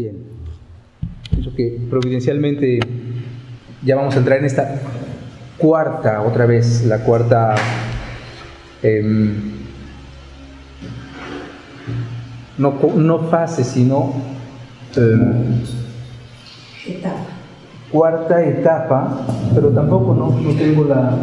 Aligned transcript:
Bien. 0.00 0.16
Pienso 1.28 1.54
que 1.54 1.78
providencialmente 1.90 2.80
ya 3.84 3.96
vamos 3.96 4.14
a 4.14 4.18
entrar 4.18 4.38
en 4.38 4.46
esta 4.46 4.80
cuarta, 5.58 6.22
otra 6.22 6.46
vez, 6.46 6.86
la 6.86 7.04
cuarta 7.04 7.54
em, 8.82 9.34
no, 12.56 12.78
no, 12.96 13.18
fase, 13.28 13.62
sino 13.62 14.14
em, 14.96 15.64
cuarta 17.92 18.42
etapa, 18.42 19.26
pero 19.54 19.68
tampoco 19.68 20.14
no, 20.14 20.30
no 20.30 20.54
tengo 20.54 20.84
la 20.84 21.14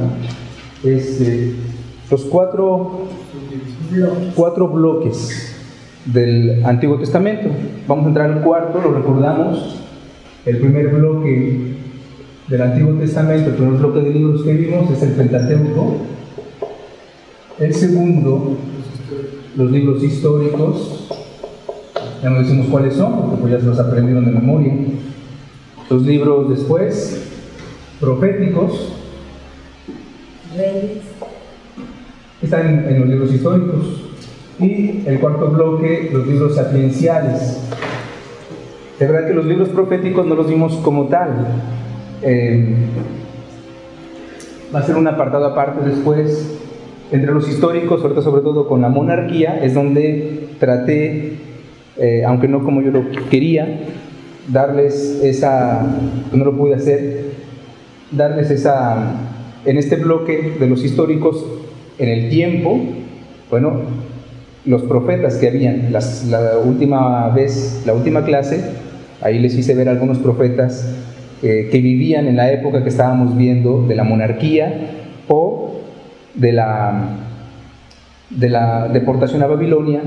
este, 0.84 1.56
los 2.12 2.26
cuatro, 2.26 3.08
cuatro 4.36 4.68
bloques 4.68 5.47
del 6.08 6.66
Antiguo 6.66 6.98
Testamento. 6.98 7.50
Vamos 7.88 8.06
a 8.06 8.08
entrar 8.10 8.32
al 8.32 8.42
cuarto, 8.42 8.82
lo 8.82 8.94
recordamos, 8.94 9.80
el 10.46 10.58
primer 10.58 10.88
bloque 10.90 11.76
del 12.48 12.62
Antiguo 12.62 12.94
Testamento, 12.94 13.50
el 13.50 13.56
primer 13.56 13.74
bloque 13.74 14.00
de 14.02 14.12
libros 14.12 14.44
que 14.44 14.54
vimos 14.54 14.90
es 14.92 15.04
el 15.04 15.12
Pentateuco. 15.12 15.98
El 17.60 17.74
segundo, 17.74 18.58
los 19.56 19.72
libros 19.72 20.04
históricos, 20.04 21.10
ya 22.22 22.30
no 22.30 22.40
decimos 22.40 22.68
cuáles 22.68 22.96
son, 22.96 23.22
porque 23.22 23.42
pues 23.42 23.54
ya 23.54 23.60
se 23.60 23.66
los 23.66 23.80
aprendieron 23.80 24.26
de 24.26 24.32
memoria. 24.32 24.74
Los 25.90 26.04
libros 26.04 26.50
después, 26.50 27.30
proféticos, 28.00 28.94
están 32.42 32.86
en 32.88 33.00
los 33.00 33.10
libros 33.10 33.34
históricos. 33.34 34.07
Y 34.60 35.04
el 35.06 35.20
cuarto 35.20 35.52
bloque, 35.52 36.10
los 36.12 36.26
libros 36.26 36.56
sapienciales. 36.56 37.62
De 39.00 39.06
verdad 39.06 39.28
que 39.28 39.34
los 39.34 39.46
libros 39.46 39.70
proféticos 39.70 40.26
no 40.26 40.34
los 40.36 40.50
vimos 40.50 40.74
como 40.78 41.06
tal. 41.06 41.30
Eh, 42.24 42.76
va 44.74 44.80
a 44.80 44.84
ser 44.84 44.96
un 44.96 45.08
apartado 45.08 45.46
aparte 45.46 45.88
después. 45.88 46.56
Entre 47.12 47.32
los 47.32 47.48
históricos, 47.48 48.02
sobre 48.02 48.42
todo 48.42 48.68
con 48.68 48.82
la 48.82 48.90
monarquía, 48.90 49.64
es 49.64 49.74
donde 49.74 50.50
traté, 50.60 51.38
eh, 51.98 52.24
aunque 52.26 52.50
no 52.50 52.66
como 52.66 52.82
yo 52.82 52.92
lo 52.92 53.04
quería, 53.30 53.80
darles 54.48 55.22
esa, 55.24 55.86
no 56.34 56.44
lo 56.44 56.58
pude 56.58 56.76
hacer, 56.76 57.32
darles 58.12 58.52
esa, 58.52 59.14
en 59.64 59.78
este 59.78 59.96
bloque 59.96 60.58
de 60.60 60.68
los 60.68 60.84
históricos, 60.84 61.46
en 61.98 62.10
el 62.10 62.30
tiempo, 62.30 62.78
bueno, 63.50 63.84
los 64.68 64.84
profetas 64.84 65.36
que 65.36 65.48
habían, 65.48 65.92
la 65.92 66.58
última 66.64 67.30
vez, 67.30 67.84
la 67.86 67.94
última 67.94 68.26
clase, 68.26 68.62
ahí 69.22 69.40
les 69.40 69.56
hice 69.56 69.74
ver 69.74 69.88
algunos 69.88 70.20
profetas 70.20 70.94
eh, 71.42 71.70
que 71.72 71.80
vivían 71.80 72.28
en 72.28 72.36
la 72.36 72.52
época 72.52 72.84
que 72.84 72.90
estábamos 72.90 73.36
viendo 73.38 73.86
de 73.88 73.96
la 73.96 74.04
monarquía 74.04 75.06
o 75.30 75.82
de 76.36 76.52
la, 76.52 77.16
de 78.30 78.50
la 78.50 78.90
deportación 78.90 79.42
a 79.42 79.48
Babilonia 79.48 80.02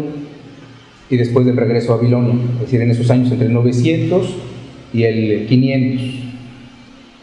y 1.09 1.17
después 1.17 1.47
del 1.47 1.57
regreso 1.57 1.95
a 1.95 1.97
Babilonia, 1.97 2.35
es 2.55 2.61
decir, 2.61 2.83
en 2.83 2.91
esos 2.91 3.11
años 3.11 3.33
entre 3.33 3.47
el 3.47 3.55
900 3.55 4.37
y 4.93 5.05
el 5.05 5.47
500 5.47 6.03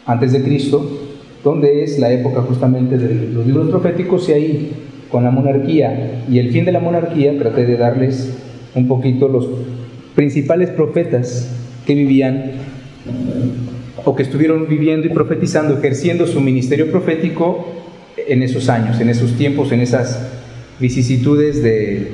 antes 0.06 0.32
de 0.32 0.42
Cristo, 0.42 0.90
donde 1.44 1.84
es 1.84 1.98
la 2.00 2.10
época 2.10 2.42
justamente 2.42 2.98
de 2.98 3.32
los 3.32 3.46
libros 3.46 3.70
proféticos 3.70 4.28
y 4.28 4.32
ahí 4.32 4.72
con 5.10 5.24
la 5.24 5.30
monarquía 5.30 6.22
y 6.30 6.38
el 6.38 6.50
fin 6.50 6.64
de 6.64 6.72
la 6.72 6.80
monarquía, 6.80 7.36
traté 7.38 7.64
de 7.64 7.76
darles 7.76 8.36
un 8.74 8.86
poquito 8.86 9.28
los 9.28 9.48
principales 10.14 10.70
profetas 10.70 11.50
que 11.86 11.94
vivían 11.94 12.52
o 14.04 14.14
que 14.14 14.22
estuvieron 14.22 14.68
viviendo 14.68 15.06
y 15.06 15.10
profetizando, 15.10 15.78
ejerciendo 15.78 16.26
su 16.26 16.40
ministerio 16.40 16.90
profético 16.90 17.66
en 18.16 18.42
esos 18.42 18.68
años, 18.68 19.00
en 19.00 19.08
esos 19.08 19.36
tiempos, 19.36 19.72
en 19.72 19.80
esas 19.80 20.28
vicisitudes 20.78 21.62
de, 21.62 22.08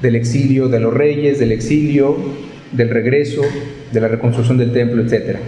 del 0.00 0.16
exilio 0.16 0.68
de 0.68 0.80
los 0.80 0.94
reyes, 0.94 1.38
del 1.38 1.52
exilio, 1.52 2.16
del 2.72 2.90
regreso, 2.90 3.42
de 3.92 4.00
la 4.00 4.08
reconstrucción 4.08 4.58
del 4.58 4.72
templo, 4.72 5.02
etc. 5.02 5.38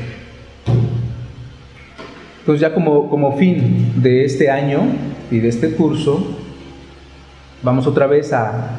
Entonces 2.40 2.60
ya 2.60 2.72
como, 2.72 3.10
como 3.10 3.36
fin 3.36 3.92
de 4.02 4.24
este 4.24 4.50
año 4.50 4.80
y 5.30 5.40
de 5.40 5.48
este 5.48 5.72
curso, 5.72 6.26
vamos 7.62 7.86
otra 7.86 8.06
vez 8.06 8.32
a, 8.32 8.70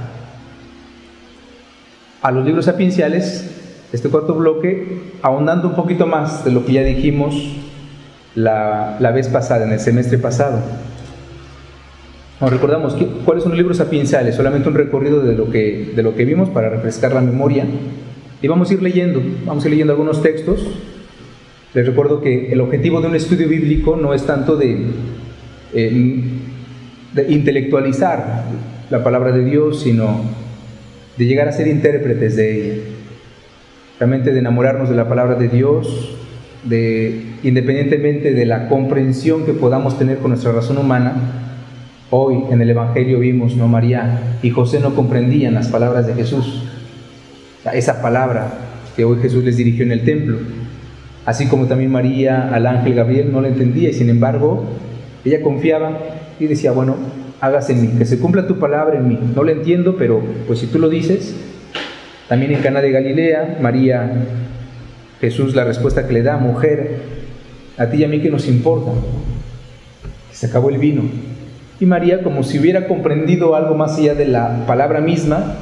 a 2.22 2.32
los 2.32 2.46
libros 2.46 2.66
sapienciales, 2.66 3.50
este 3.92 4.10
cuarto 4.10 4.36
bloque, 4.36 5.02
ahondando 5.22 5.68
un 5.68 5.76
poquito 5.76 6.08
más 6.08 6.46
de 6.46 6.52
lo 6.52 6.66
que 6.66 6.74
ya 6.74 6.84
dijimos 6.84 7.36
la, 8.36 8.98
la 9.00 9.12
vez 9.12 9.28
pasada, 9.28 9.66
en 9.66 9.74
el 9.74 9.80
semestre 9.80 10.18
pasado. 10.18 10.60
Nos 12.40 12.52
recordamos 12.52 12.96
cuáles 13.26 13.44
son 13.44 13.52
los 13.52 13.58
libros 13.58 13.78
sapienciales, 13.78 14.36
solamente 14.36 14.70
un 14.70 14.76
recorrido 14.76 15.22
de 15.22 15.36
lo, 15.36 15.50
que, 15.50 15.92
de 15.96 16.04
lo 16.04 16.16
que 16.16 16.26
vimos 16.26 16.50
para 16.50 16.70
refrescar 16.70 17.14
la 17.14 17.22
memoria. 17.22 17.66
Y 18.42 18.48
vamos 18.48 18.70
a 18.70 18.74
ir 18.74 18.82
leyendo, 18.82 19.22
vamos 19.46 19.64
a 19.64 19.68
ir 19.68 19.72
leyendo 19.72 19.94
algunos 19.94 20.22
textos 20.22 20.66
les 21.74 21.86
recuerdo 21.86 22.20
que 22.20 22.52
el 22.52 22.62
objetivo 22.62 23.00
de 23.00 23.08
un 23.08 23.16
estudio 23.16 23.48
bíblico 23.48 23.96
no 23.96 24.16
es 24.16 24.26
tanto 24.26 24.56
de, 24.56 24.88
eh, 25.74 26.22
de 27.14 27.32
intelectualizar 27.32 28.46
la 28.90 29.04
palabra 29.04 29.32
de 29.32 29.44
Dios, 29.44 29.82
sino 29.82 30.22
de 31.18 31.26
llegar 31.26 31.48
a 31.48 31.52
ser 31.52 31.68
intérpretes 31.68 32.36
de 32.36 32.56
ella. 32.56 32.82
Realmente 34.00 34.32
de 34.32 34.40
enamorarnos 34.40 34.90
de 34.90 34.96
la 34.96 35.10
palabra 35.10 35.36
de 35.36 35.50
Dios, 35.50 36.18
de 36.64 37.24
independientemente 37.44 38.34
de 38.34 38.46
la 38.46 38.70
comprensión 38.70 39.46
que 39.46 39.54
podamos 39.54 39.98
tener 39.98 40.20
con 40.20 40.32
nuestra 40.32 40.52
razón 40.52 40.78
humana, 40.78 41.46
Hoy 42.12 42.46
en 42.50 42.60
el 42.60 42.72
Evangelio 42.72 43.20
vimos, 43.20 43.56
¿no? 43.56 43.68
María 43.68 44.40
y 44.42 44.50
José 44.50 44.80
no 44.80 44.96
comprendían 44.96 45.54
las 45.54 45.68
palabras 45.68 46.08
de 46.08 46.16
Jesús. 46.16 46.64
Esa 47.72 48.02
palabra 48.02 48.52
que 48.96 49.06
hoy 49.06 49.20
Jesús 49.22 49.44
les 49.44 49.58
dirigió 49.58 49.84
en 49.84 49.92
el 49.92 50.04
templo 50.04 50.40
así 51.30 51.46
como 51.46 51.68
también 51.68 51.92
María 51.92 52.50
al 52.52 52.66
ángel 52.66 52.96
Gabriel 52.96 53.32
no 53.32 53.40
la 53.42 53.50
entendía 53.50 53.90
y 53.90 53.94
sin 53.94 54.10
embargo 54.10 54.66
ella 55.26 55.42
confiaba 55.42 55.98
y 56.40 56.48
decía, 56.48 56.72
bueno, 56.72 56.96
hágase 57.42 57.74
en 57.74 57.82
mí, 57.82 57.98
que 57.98 58.06
se 58.06 58.20
cumpla 58.20 58.48
tu 58.48 58.60
palabra 58.60 58.98
en 58.98 59.08
mí. 59.08 59.20
No 59.36 59.44
la 59.44 59.52
entiendo, 59.52 59.96
pero 59.98 60.22
pues 60.48 60.60
si 60.60 60.68
tú 60.68 60.80
lo 60.80 60.90
dices, 60.90 61.36
también 62.28 62.52
en 62.52 62.62
Cana 62.62 62.82
de 62.82 62.92
Galilea, 62.92 63.58
María, 63.62 64.12
Jesús 65.22 65.56
la 65.56 65.64
respuesta 65.64 66.08
que 66.08 66.14
le 66.14 66.24
da, 66.24 66.38
mujer, 66.38 67.00
a 67.78 67.88
ti 67.88 67.98
y 67.98 68.04
a 68.04 68.08
mí 68.08 68.22
que 68.22 68.30
nos 68.30 68.48
importa, 68.48 68.92
se 70.32 70.48
acabó 70.48 70.70
el 70.70 70.78
vino. 70.78 71.04
Y 71.80 71.86
María, 71.86 72.24
como 72.24 72.44
si 72.44 72.60
hubiera 72.60 72.88
comprendido 72.88 73.56
algo 73.56 73.76
más 73.76 73.98
allá 73.98 74.16
de 74.16 74.26
la 74.26 74.66
palabra 74.66 75.00
misma, 75.00 75.56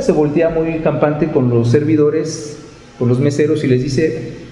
se 0.00 0.12
voltea 0.12 0.50
muy 0.50 0.78
campante 0.78 1.28
con 1.28 1.50
los 1.50 1.70
servidores, 1.70 2.58
con 2.98 3.08
los 3.08 3.18
meseros 3.18 3.64
y 3.64 3.66
les 3.66 3.82
dice, 3.82 4.42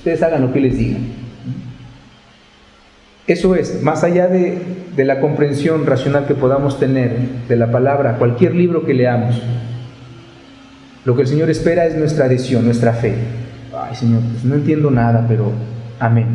Ustedes 0.00 0.22
hagan 0.22 0.40
lo 0.40 0.50
que 0.50 0.60
les 0.60 0.78
digan. 0.78 1.19
Eso 3.30 3.54
es, 3.54 3.80
más 3.80 4.02
allá 4.02 4.26
de, 4.26 4.58
la 4.96 5.20
comprensión 5.20 5.86
racional 5.86 6.26
que 6.26 6.34
podamos 6.34 6.80
tener 6.80 7.16
de 7.48 7.54
la 7.54 7.70
palabra, 7.70 8.16
cualquier 8.18 8.56
libro 8.56 8.84
que 8.84 8.92
leamos, 8.92 9.40
lo 11.04 11.14
que 11.14 11.22
el 11.22 11.28
Señor 11.28 11.48
espera 11.48 11.86
es 11.86 11.96
nuestra 11.96 12.24
adhesión, 12.24 12.64
nuestra 12.64 12.92
fe. 12.92 13.14
Ay 13.72 13.94
Señor, 13.94 14.22
pues 14.32 14.44
no 14.44 14.56
entiendo 14.56 14.90
nada, 14.90 15.26
pero 15.28 15.52
amén. 16.00 16.26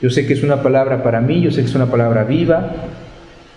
Yo 0.00 0.08
sé 0.08 0.26
que 0.26 0.32
es 0.32 0.42
una 0.42 0.62
palabra 0.62 1.02
para 1.02 1.20
mí, 1.20 1.42
yo 1.42 1.50
sé 1.50 1.60
que 1.60 1.68
es 1.68 1.74
una 1.74 1.90
palabra 1.90 2.24
viva, 2.24 2.72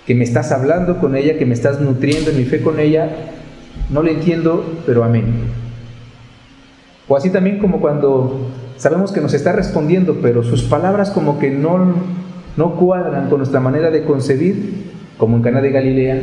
que 0.05 0.15
me 0.15 0.25
estás 0.25 0.51
hablando 0.51 0.97
con 0.97 1.15
ella, 1.15 1.37
que 1.37 1.45
me 1.45 1.53
estás 1.53 1.79
nutriendo 1.79 2.31
en 2.31 2.37
mi 2.39 2.43
fe 2.43 2.61
con 2.61 2.77
ella. 2.81 3.07
No 3.89 4.03
le 4.03 4.11
entiendo, 4.11 4.81
pero 4.85 5.05
amén. 5.05 5.27
O 7.07 7.15
así 7.15 7.29
también 7.29 7.57
como 7.59 7.79
cuando 7.79 8.51
sabemos 8.83 9.13
que 9.13 9.21
nos 9.21 9.33
está 9.33 9.53
respondiendo, 9.53 10.19
pero 10.21 10.43
sus 10.43 10.63
palabras 10.63 11.09
como 11.09 11.39
que 11.39 11.49
no, 11.49 11.95
no 12.57 12.75
cuadran 12.75 13.29
con 13.29 13.37
nuestra 13.37 13.61
manera 13.61 13.91
de 13.91 14.03
concebir, 14.03 14.91
como 15.17 15.37
en 15.37 15.41
Cana 15.41 15.61
de 15.61 15.71
Galilea. 15.71 16.21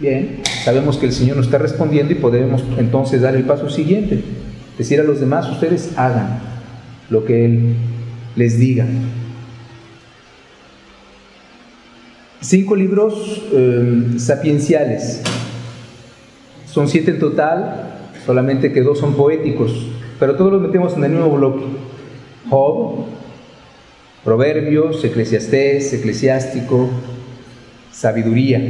Bien, 0.00 0.40
sabemos 0.64 0.96
que 0.96 1.04
el 1.04 1.12
Señor 1.12 1.36
nos 1.36 1.44
está 1.44 1.58
respondiendo 1.58 2.10
y 2.14 2.16
podemos 2.16 2.64
entonces 2.78 3.20
dar 3.20 3.36
el 3.36 3.42
paso 3.42 3.68
siguiente, 3.68 4.24
decir 4.78 4.98
a 4.98 5.04
los 5.04 5.20
demás, 5.20 5.46
ustedes 5.50 5.92
hagan 5.98 6.38
lo 7.10 7.26
que 7.26 7.44
Él 7.44 7.74
les 8.34 8.58
diga. 8.58 8.86
Cinco 12.40 12.76
libros 12.76 13.42
eh, 13.52 14.14
sapienciales, 14.16 15.20
son 16.64 16.88
siete 16.88 17.10
en 17.10 17.18
total, 17.18 17.90
solamente 18.24 18.72
que 18.72 18.80
dos 18.80 19.00
son 19.00 19.12
poéticos, 19.12 19.97
pero 20.18 20.36
todos 20.36 20.52
los 20.52 20.60
metemos 20.60 20.96
en 20.96 21.04
el 21.04 21.12
mismo 21.12 21.30
bloque. 21.30 21.64
Job, 22.50 23.04
Proverbios, 24.24 25.04
Eclesiastés, 25.04 25.92
Eclesiástico, 25.92 26.88
Sabiduría. 27.92 28.60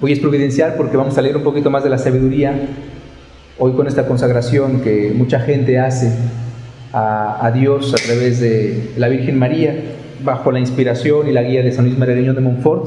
Hoy 0.00 0.12
es 0.12 0.18
providencial 0.18 0.74
porque 0.76 0.96
vamos 0.96 1.16
a 1.16 1.22
leer 1.22 1.36
un 1.36 1.42
poquito 1.42 1.70
más 1.70 1.82
de 1.82 1.90
la 1.90 1.98
sabiduría, 1.98 2.54
hoy 3.58 3.72
con 3.72 3.86
esta 3.86 4.06
consagración 4.06 4.82
que 4.82 5.12
mucha 5.14 5.40
gente 5.40 5.78
hace 5.78 6.12
a, 6.92 7.50
Dios 7.54 7.94
a 7.94 7.96
través 7.96 8.40
de 8.40 8.90
la 8.96 9.08
Virgen 9.08 9.38
María, 9.38 9.74
bajo 10.22 10.50
la 10.50 10.58
inspiración 10.58 11.28
y 11.28 11.32
la 11.32 11.42
guía 11.42 11.62
de 11.62 11.72
San 11.72 11.86
Luis 11.86 11.98
Margareño 11.98 12.34
de 12.34 12.40
Montfort, 12.40 12.86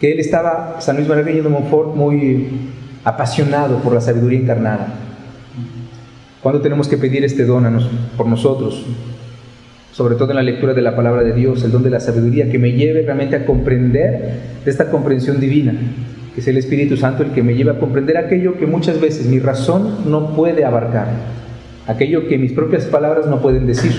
que 0.00 0.12
él 0.12 0.20
estaba, 0.20 0.80
San 0.80 0.96
Luis 0.96 1.08
Margareño 1.08 1.42
de 1.42 1.48
Montfort, 1.48 1.94
muy 1.94 2.48
apasionado 3.04 3.78
por 3.78 3.94
la 3.94 4.00
sabiduría 4.00 4.40
encarnada. 4.40 5.11
¿Cuándo 6.42 6.60
tenemos 6.60 6.88
que 6.88 6.96
pedir 6.96 7.24
este 7.24 7.44
don 7.44 7.64
por 8.16 8.26
nosotros? 8.26 8.84
Sobre 9.92 10.16
todo 10.16 10.30
en 10.30 10.36
la 10.36 10.42
lectura 10.42 10.74
de 10.74 10.82
la 10.82 10.96
palabra 10.96 11.22
de 11.22 11.32
Dios, 11.32 11.62
el 11.62 11.70
don 11.70 11.84
de 11.84 11.90
la 11.90 12.00
sabiduría 12.00 12.50
que 12.50 12.58
me 12.58 12.72
lleve 12.72 13.02
realmente 13.02 13.36
a 13.36 13.46
comprender 13.46 14.40
de 14.64 14.70
esta 14.70 14.90
comprensión 14.90 15.38
divina, 15.38 15.72
que 16.34 16.40
es 16.40 16.48
el 16.48 16.56
Espíritu 16.56 16.96
Santo 16.96 17.22
el 17.22 17.30
que 17.30 17.44
me 17.44 17.54
lleve 17.54 17.70
a 17.70 17.78
comprender 17.78 18.16
aquello 18.16 18.58
que 18.58 18.66
muchas 18.66 19.00
veces 19.00 19.26
mi 19.26 19.38
razón 19.38 20.10
no 20.10 20.34
puede 20.34 20.64
abarcar, 20.64 21.10
aquello 21.86 22.26
que 22.26 22.38
mis 22.38 22.52
propias 22.52 22.86
palabras 22.86 23.26
no 23.26 23.40
pueden 23.40 23.68
decir. 23.68 23.92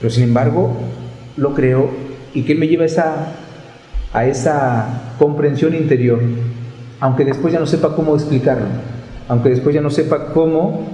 Pero 0.00 0.10
sin 0.10 0.24
embargo, 0.24 0.76
lo 1.36 1.54
creo 1.54 1.88
y 2.34 2.42
que 2.42 2.54
Él 2.54 2.58
me 2.58 2.66
lleva 2.66 2.82
a 2.82 2.86
esa, 2.86 3.32
a 4.12 4.26
esa 4.26 5.14
comprensión 5.20 5.72
interior, 5.72 6.20
aunque 6.98 7.24
después 7.24 7.52
ya 7.52 7.60
no 7.60 7.66
sepa 7.66 7.94
cómo 7.94 8.16
explicarlo 8.16 8.66
aunque 9.30 9.50
después 9.50 9.72
ya 9.72 9.80
no 9.80 9.90
sepa 9.90 10.32
cómo 10.34 10.88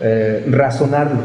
eh, 0.00 0.46
razonarlo, 0.48 1.18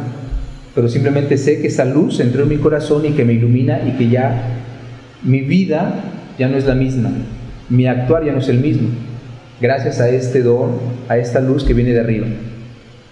pero 0.73 0.89
simplemente 0.89 1.37
sé 1.37 1.61
que 1.61 1.67
esa 1.67 1.85
luz 1.85 2.19
entró 2.19 2.41
en 2.41 2.49
mi 2.49 2.57
corazón 2.57 3.05
y 3.05 3.11
que 3.11 3.23
me 3.23 3.33
ilumina 3.33 3.79
y 3.85 3.91
que 3.91 4.09
ya 4.09 4.41
mi 5.21 5.41
vida 5.41 6.03
ya 6.39 6.47
no 6.47 6.57
es 6.57 6.65
la 6.65 6.73
misma, 6.73 7.11
mi 7.69 7.85
actuar 7.85 8.25
ya 8.25 8.31
no 8.31 8.39
es 8.39 8.49
el 8.49 8.57
mismo, 8.57 8.89
gracias 9.61 9.99
a 9.99 10.09
este 10.09 10.41
don, 10.41 10.79
a 11.07 11.17
esta 11.17 11.41
luz 11.41 11.63
que 11.63 11.75
viene 11.75 11.93
de 11.93 11.99
arriba, 11.99 12.25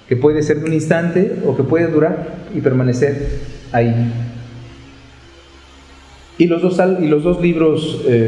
que 0.09 0.15
puede 0.15 0.41
ser 0.41 0.61
de 0.61 0.65
un 0.65 0.73
instante 0.73 1.35
o 1.45 1.55
que 1.55 1.61
puede 1.61 1.85
durar 1.85 2.47
y 2.51 2.61
permanecer 2.61 3.41
ahí. 3.71 4.11
Y 6.39 6.47
los 6.47 6.63
dos, 6.63 6.81
y 6.99 7.05
los 7.05 7.23
dos 7.23 7.39
libros 7.43 8.01
eh, 8.07 8.27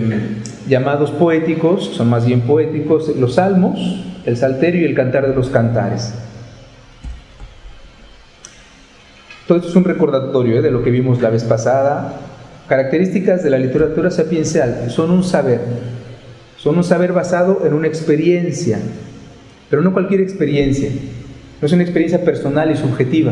llamados 0.69 1.09
poéticos, 1.09 1.85
son 1.85 2.07
más 2.07 2.23
bien 2.23 2.41
poéticos, 2.41 3.15
los 3.17 3.33
salmos, 3.33 4.03
el 4.27 4.35
salterio 4.35 4.81
y 4.81 4.83
el 4.83 4.93
cantar 4.93 5.25
de 5.25 5.33
los 5.33 5.47
cantares. 5.47 6.13
Todo 9.47 9.59
esto 9.59 9.69
es 9.69 9.75
un 9.77 9.85
recordatorio 9.85 10.57
¿eh? 10.57 10.61
de 10.61 10.69
lo 10.69 10.83
que 10.83 10.91
vimos 10.91 11.21
la 11.21 11.29
vez 11.29 11.45
pasada. 11.45 12.19
Características 12.67 13.41
de 13.41 13.49
la 13.49 13.57
literatura 13.57 14.11
sapiencial 14.11 14.89
son 14.89 15.11
un 15.11 15.23
saber, 15.23 15.61
son 16.57 16.77
un 16.77 16.83
saber 16.83 17.13
basado 17.13 17.65
en 17.65 17.71
una 17.71 17.87
experiencia, 17.87 18.79
pero 19.69 19.81
no 19.81 19.93
cualquier 19.93 20.19
experiencia, 20.19 20.89
no 21.61 21.65
es 21.65 21.71
una 21.71 21.83
experiencia 21.83 22.25
personal 22.25 22.69
y 22.69 22.75
subjetiva. 22.75 23.31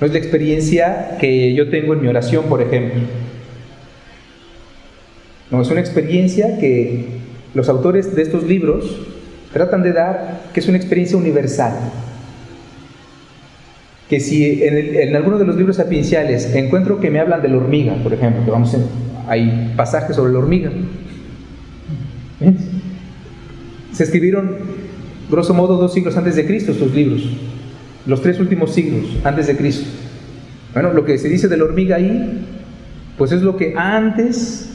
No 0.00 0.06
es 0.06 0.12
la 0.12 0.18
experiencia 0.18 1.16
que 1.20 1.54
yo 1.54 1.70
tengo 1.70 1.92
en 1.92 2.02
mi 2.02 2.08
oración, 2.08 2.46
por 2.46 2.60
ejemplo. 2.60 3.02
No, 5.52 5.62
es 5.62 5.70
una 5.70 5.78
experiencia 5.78 6.58
que 6.58 7.19
los 7.54 7.68
autores 7.68 8.14
de 8.14 8.22
estos 8.22 8.44
libros 8.44 8.98
tratan 9.52 9.82
de 9.82 9.92
dar 9.92 10.42
que 10.52 10.60
es 10.60 10.68
una 10.68 10.76
experiencia 10.76 11.16
universal. 11.16 11.72
Que 14.08 14.20
si 14.20 14.62
en, 14.62 15.14
alguno 15.14 15.38
de 15.38 15.44
los 15.44 15.56
libros 15.56 15.76
sapienciales 15.76 16.54
encuentro 16.54 17.00
que 17.00 17.10
me 17.10 17.20
hablan 17.20 17.42
de 17.42 17.48
la 17.48 17.56
hormiga, 17.56 17.94
por 18.02 18.12
ejemplo, 18.12 18.44
que 18.44 18.50
vamos 18.50 18.76
hay 19.28 19.72
pasajes 19.76 20.16
sobre 20.16 20.32
la 20.32 20.40
hormiga. 20.40 20.72
Se 23.92 24.04
escribieron, 24.04 24.56
grosso 25.30 25.54
modo, 25.54 25.76
dos 25.76 25.92
siglos 25.92 26.16
antes 26.16 26.34
de 26.34 26.46
Cristo 26.46 26.72
estos 26.72 26.92
libros, 26.92 27.22
los 28.06 28.22
tres 28.22 28.40
últimos 28.40 28.72
siglos 28.72 29.04
antes 29.22 29.46
de 29.46 29.56
Cristo. 29.56 29.86
Bueno, 30.72 30.92
lo 30.92 31.04
que 31.04 31.18
se 31.18 31.28
dice 31.28 31.48
de 31.48 31.56
la 31.56 31.64
hormiga 31.64 31.96
ahí, 31.96 32.44
pues 33.18 33.32
es 33.32 33.42
lo 33.42 33.56
que 33.56 33.74
antes 33.76 34.69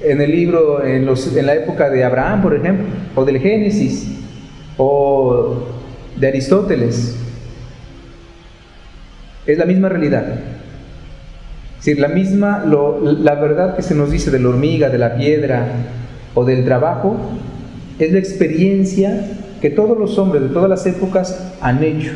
en 0.00 0.20
el 0.20 0.30
libro, 0.30 0.84
en, 0.84 1.06
la 1.06 1.54
época 1.54 1.90
de 1.90 2.04
Abraham, 2.04 2.42
por 2.42 2.54
ejemplo, 2.54 2.86
o 3.14 3.24
del 3.24 3.38
Génesis, 3.38 4.06
o 4.76 5.66
de 6.16 6.28
Aristóteles. 6.28 7.16
Es 9.46 9.58
la 9.58 9.64
misma 9.64 9.88
realidad. 9.88 10.26
Es 11.78 11.84
decir, 11.84 12.00
la 12.00 12.08
misma, 12.08 12.64
la 12.66 13.34
verdad 13.36 13.76
que 13.76 13.82
se 13.82 13.94
nos 13.94 14.10
dice 14.10 14.30
de 14.30 14.40
la 14.40 14.48
hormiga, 14.48 14.90
de 14.90 14.98
la 14.98 15.16
piedra 15.16 15.66
o 16.34 16.44
del 16.44 16.64
trabajo, 16.64 17.16
es 17.98 18.12
la 18.12 18.18
experiencia 18.18 19.38
que 19.60 19.70
todos 19.70 19.96
los 19.96 20.18
hombres 20.18 20.42
de 20.42 20.48
todas 20.48 20.68
las 20.68 20.84
épocas 20.86 21.52
han 21.60 21.82
hecho. 21.82 22.12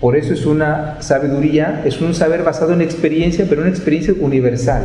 Por 0.00 0.16
eso 0.16 0.34
es 0.34 0.44
una 0.44 1.00
sabiduría, 1.00 1.82
es 1.86 2.00
un 2.00 2.14
saber 2.14 2.42
basado 2.42 2.74
en 2.74 2.82
experiencia, 2.82 3.46
pero 3.48 3.62
una 3.62 3.70
experiencia 3.70 4.14
universal. 4.20 4.82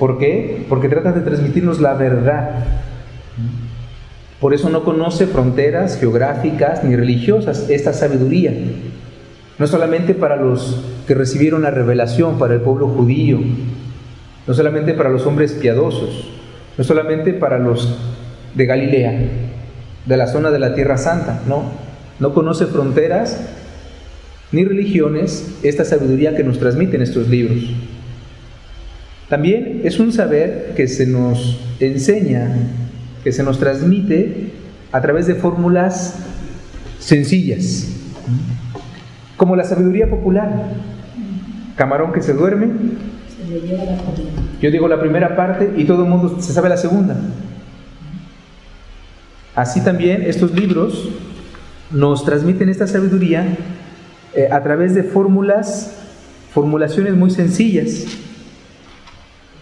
¿Por 0.00 0.16
qué? 0.16 0.64
Porque 0.66 0.88
trata 0.88 1.12
de 1.12 1.20
transmitirnos 1.20 1.78
la 1.78 1.92
verdad. 1.92 2.64
Por 4.40 4.54
eso 4.54 4.70
no 4.70 4.82
conoce 4.82 5.26
fronteras 5.26 6.00
geográficas 6.00 6.82
ni 6.82 6.96
religiosas 6.96 7.68
esta 7.68 7.92
sabiduría. 7.92 8.54
No 9.58 9.66
solamente 9.66 10.14
para 10.14 10.36
los 10.36 10.82
que 11.06 11.14
recibieron 11.14 11.60
la 11.60 11.70
revelación, 11.70 12.38
para 12.38 12.54
el 12.54 12.62
pueblo 12.62 12.88
judío, 12.88 13.40
no 14.46 14.54
solamente 14.54 14.94
para 14.94 15.10
los 15.10 15.26
hombres 15.26 15.52
piadosos, 15.52 16.30
no 16.78 16.82
solamente 16.82 17.34
para 17.34 17.58
los 17.58 17.98
de 18.54 18.64
Galilea, 18.64 19.20
de 20.06 20.16
la 20.16 20.28
zona 20.28 20.50
de 20.50 20.60
la 20.60 20.74
Tierra 20.74 20.96
Santa, 20.96 21.42
no. 21.46 21.64
No 22.20 22.32
conoce 22.32 22.64
fronteras 22.64 23.38
ni 24.50 24.64
religiones 24.64 25.58
esta 25.62 25.84
sabiduría 25.84 26.34
que 26.34 26.42
nos 26.42 26.58
transmiten 26.58 27.02
estos 27.02 27.28
libros. 27.28 27.70
También 29.30 29.82
es 29.84 30.00
un 30.00 30.12
saber 30.12 30.72
que 30.76 30.88
se 30.88 31.06
nos 31.06 31.60
enseña, 31.78 32.48
que 33.22 33.30
se 33.30 33.44
nos 33.44 33.60
transmite 33.60 34.50
a 34.90 35.00
través 35.00 35.28
de 35.28 35.36
fórmulas 35.36 36.16
sencillas, 36.98 37.86
como 39.36 39.54
la 39.54 39.62
sabiduría 39.62 40.10
popular. 40.10 40.72
Camarón 41.76 42.12
que 42.12 42.22
se 42.22 42.34
duerme, 42.34 42.70
yo 44.60 44.70
digo 44.70 44.88
la 44.88 45.00
primera 45.00 45.36
parte 45.36 45.74
y 45.76 45.84
todo 45.84 46.02
el 46.02 46.10
mundo 46.10 46.36
se 46.40 46.52
sabe 46.52 46.68
la 46.68 46.76
segunda. 46.76 47.16
Así 49.54 49.80
también 49.80 50.22
estos 50.22 50.52
libros 50.52 51.08
nos 51.92 52.24
transmiten 52.24 52.68
esta 52.68 52.88
sabiduría 52.88 53.46
eh, 54.34 54.48
a 54.50 54.60
través 54.62 54.96
de 54.96 55.04
fórmulas, 55.04 55.96
formulaciones 56.52 57.14
muy 57.14 57.30
sencillas. 57.30 58.06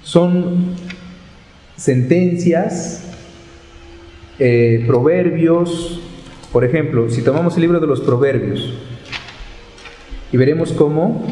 Son 0.09 0.75
sentencias, 1.77 3.03
eh, 4.39 4.83
proverbios. 4.87 6.01
Por 6.51 6.65
ejemplo, 6.65 7.11
si 7.11 7.21
tomamos 7.21 7.57
el 7.57 7.61
libro 7.61 7.79
de 7.79 7.87
los 7.87 8.01
proverbios 8.01 8.73
y 10.33 10.37
veremos 10.39 10.73
cómo, 10.73 11.27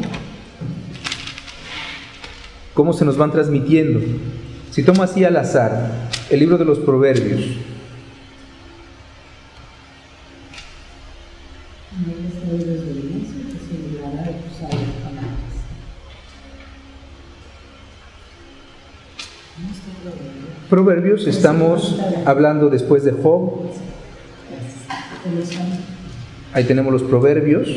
cómo 2.75 2.93
se 2.93 3.03
nos 3.03 3.17
van 3.17 3.31
transmitiendo. 3.31 3.99
Si 4.69 4.83
tomo 4.83 5.01
así 5.01 5.23
al 5.23 5.37
azar 5.37 6.09
el 6.29 6.39
libro 6.39 6.59
de 6.59 6.65
los 6.65 6.77
proverbios, 6.77 7.57
Proverbios, 20.69 21.25
estamos 21.27 21.97
hablando 22.25 22.69
después 22.69 23.05
de 23.05 23.13
Job. 23.13 23.51
Ahí 26.51 26.65
tenemos 26.65 26.91
los 26.91 27.03
proverbios. 27.03 27.69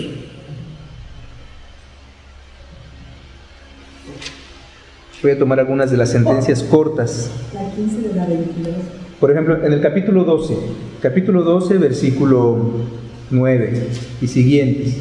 Voy 5.23 5.31
a 5.31 5.39
tomar 5.39 5.61
algunas 5.61 5.93
de 5.93 5.99
las 5.99 6.11
sentencias 6.11 6.65
cortas. 6.65 7.31
Por 9.21 9.31
ejemplo, 9.31 9.65
en 9.65 9.73
el 9.73 9.81
capítulo 9.81 10.25
12, 10.25 10.57
capítulo 11.01 11.45
12, 11.45 11.79
versículo 11.79 12.73
9 13.31 13.87
y 14.21 14.27
siguientes. 14.27 14.97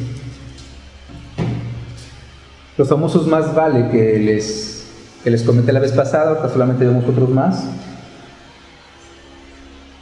Los 2.78 2.88
famosos 2.88 3.26
más 3.26 3.52
vale 3.52 3.90
que 3.90 4.16
les 4.20 4.79
que 5.22 5.30
les 5.30 5.42
comenté 5.42 5.72
la 5.72 5.80
vez 5.80 5.92
pasada, 5.92 6.30
ahora 6.30 6.48
solamente 6.48 6.86
vemos 6.86 7.04
otros 7.06 7.28
más. 7.28 7.68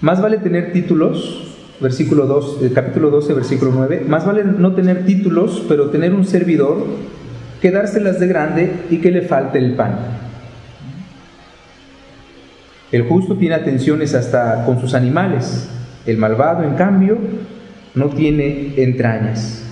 Más 0.00 0.22
vale 0.22 0.38
tener 0.38 0.72
títulos, 0.72 1.56
versículo 1.80 2.26
2, 2.26 2.58
el 2.62 2.72
capítulo 2.72 3.10
12, 3.10 3.34
versículo 3.34 3.72
9, 3.74 4.04
más 4.06 4.24
vale 4.24 4.44
no 4.44 4.74
tener 4.74 5.04
títulos, 5.04 5.64
pero 5.68 5.90
tener 5.90 6.14
un 6.14 6.24
servidor 6.24 6.84
que 7.60 7.72
dárselas 7.72 8.20
de 8.20 8.28
grande 8.28 8.72
y 8.90 8.98
que 8.98 9.10
le 9.10 9.22
falte 9.22 9.58
el 9.58 9.74
pan. 9.74 9.98
El 12.92 13.02
justo 13.02 13.36
tiene 13.36 13.56
atenciones 13.56 14.14
hasta 14.14 14.64
con 14.64 14.80
sus 14.80 14.94
animales, 14.94 15.68
el 16.06 16.16
malvado, 16.16 16.62
en 16.62 16.74
cambio, 16.74 17.18
no 17.94 18.08
tiene 18.10 18.74
entrañas. 18.76 19.64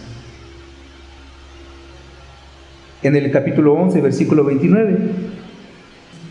En 3.02 3.14
el 3.14 3.30
capítulo 3.30 3.74
11, 3.74 4.00
versículo 4.00 4.44
29, 4.44 4.98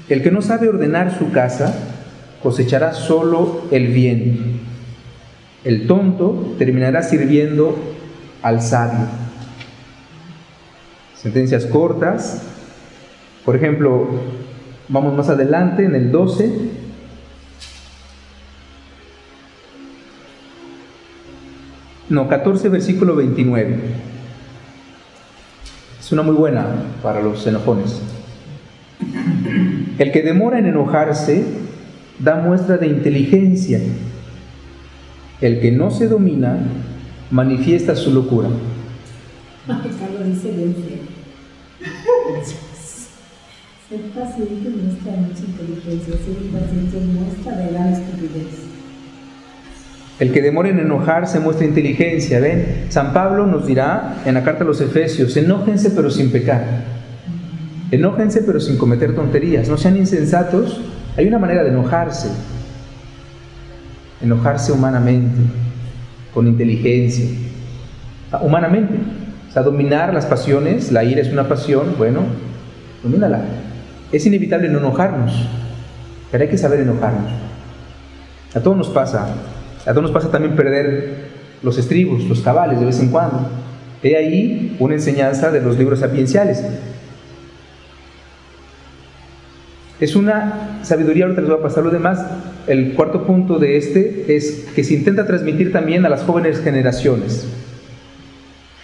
el 0.09 0.21
que 0.21 0.31
no 0.31 0.41
sabe 0.41 0.69
ordenar 0.69 1.17
su 1.17 1.31
casa 1.31 1.73
cosechará 2.43 2.93
solo 2.93 3.63
el 3.71 3.87
bien. 3.87 4.59
El 5.63 5.87
tonto 5.87 6.55
terminará 6.59 7.01
sirviendo 7.01 7.75
al 8.43 8.61
sabio. 8.61 9.07
Sentencias 11.15 11.65
cortas. 11.65 12.43
Por 13.43 13.55
ejemplo, 13.55 14.07
vamos 14.89 15.15
más 15.15 15.29
adelante 15.29 15.85
en 15.85 15.95
el 15.95 16.11
12. 16.11 16.51
No, 22.09 22.27
14, 22.27 22.69
versículo 22.69 23.15
29. 23.15 23.79
Es 25.99 26.11
una 26.11 26.21
muy 26.21 26.35
buena 26.35 26.67
para 27.01 27.23
los 27.23 27.47
enojones. 27.47 27.99
El 29.97 30.11
que 30.11 30.21
demora 30.21 30.59
en 30.59 30.65
enojarse 30.65 31.43
da 32.19 32.35
muestra 32.35 32.77
de 32.77 32.87
inteligencia. 32.87 33.79
El 35.41 35.59
que 35.59 35.71
no 35.71 35.91
se 35.91 36.07
domina 36.07 36.57
manifiesta 37.31 37.95
su 37.95 38.13
locura. 38.13 38.49
Ser 43.87 44.01
paciente 44.15 44.69
muestra 44.69 45.11
mucha 45.11 45.43
inteligencia, 45.45 46.13
ser 46.15 46.43
impaciente 46.43 46.97
muestra 46.99 47.55
de 47.57 47.71
gran 47.71 47.93
estupidez. 47.93 48.65
El 50.19 50.31
que 50.31 50.41
demora 50.41 50.69
en 50.69 50.79
enojarse 50.79 51.39
muestra 51.39 51.65
inteligencia. 51.65 52.39
Ven, 52.39 52.85
San 52.89 53.13
Pablo 53.13 53.45
nos 53.45 53.67
dirá 53.67 54.23
en 54.25 54.33
la 54.35 54.43
carta 54.43 54.63
a 54.63 54.67
los 54.67 54.81
Efesios, 54.81 55.35
enójense 55.35 55.91
pero 55.91 56.09
sin 56.09 56.31
pecar. 56.31 56.94
Enójense 57.95 58.41
pero 58.41 58.59
sin 58.59 58.77
cometer 58.77 59.15
tonterías. 59.15 59.69
No 59.69 59.77
sean 59.77 59.95
insensatos. 59.95 60.81
Hay 61.15 61.27
una 61.27 61.39
manera 61.39 61.63
de 61.63 61.69
enojarse. 61.69 62.27
Enojarse 64.21 64.73
humanamente, 64.73 65.39
con 66.33 66.45
inteligencia. 66.45 67.25
Ah, 68.33 68.41
humanamente. 68.43 68.95
O 69.49 69.53
sea, 69.53 69.63
dominar 69.63 70.13
las 70.13 70.25
pasiones. 70.25 70.91
La 70.91 71.05
ira 71.05 71.21
es 71.21 71.31
una 71.31 71.47
pasión. 71.47 71.95
Bueno, 71.97 72.19
domínala. 73.01 73.45
Es 74.11 74.25
inevitable 74.25 74.67
no 74.67 74.79
enojarnos. 74.79 75.31
Pero 76.31 76.43
hay 76.43 76.49
que 76.49 76.57
saber 76.57 76.81
enojarnos. 76.81 77.31
A 78.53 78.59
todos 78.59 78.75
nos 78.75 78.89
pasa. 78.89 79.25
A 79.85 79.91
todos 79.91 80.03
nos 80.03 80.11
pasa 80.11 80.29
también 80.29 80.53
perder 80.57 81.29
los 81.63 81.77
estribos, 81.77 82.25
los 82.25 82.41
cabales 82.41 82.77
de 82.77 82.87
vez 82.87 82.99
en 82.99 83.09
cuando. 83.09 83.47
He 84.03 84.17
ahí 84.17 84.75
una 84.79 84.95
enseñanza 84.95 85.49
de 85.49 85.61
los 85.61 85.77
libros 85.77 85.99
sapienciales. 85.99 86.61
Es 89.99 90.15
una 90.17 90.79
sabiduría, 90.83 91.23
ahorita 91.23 91.41
les 91.41 91.49
voy 91.49 91.59
a 91.59 91.63
pasar 91.63 91.83
lo 91.83 91.89
demás. 91.89 92.25
El 92.67 92.93
cuarto 92.95 93.25
punto 93.25 93.59
de 93.59 93.77
este 93.77 94.35
es 94.35 94.67
que 94.75 94.83
se 94.83 94.93
intenta 94.93 95.25
transmitir 95.25 95.71
también 95.71 96.05
a 96.05 96.09
las 96.09 96.23
jóvenes 96.23 96.59
generaciones. 96.59 97.47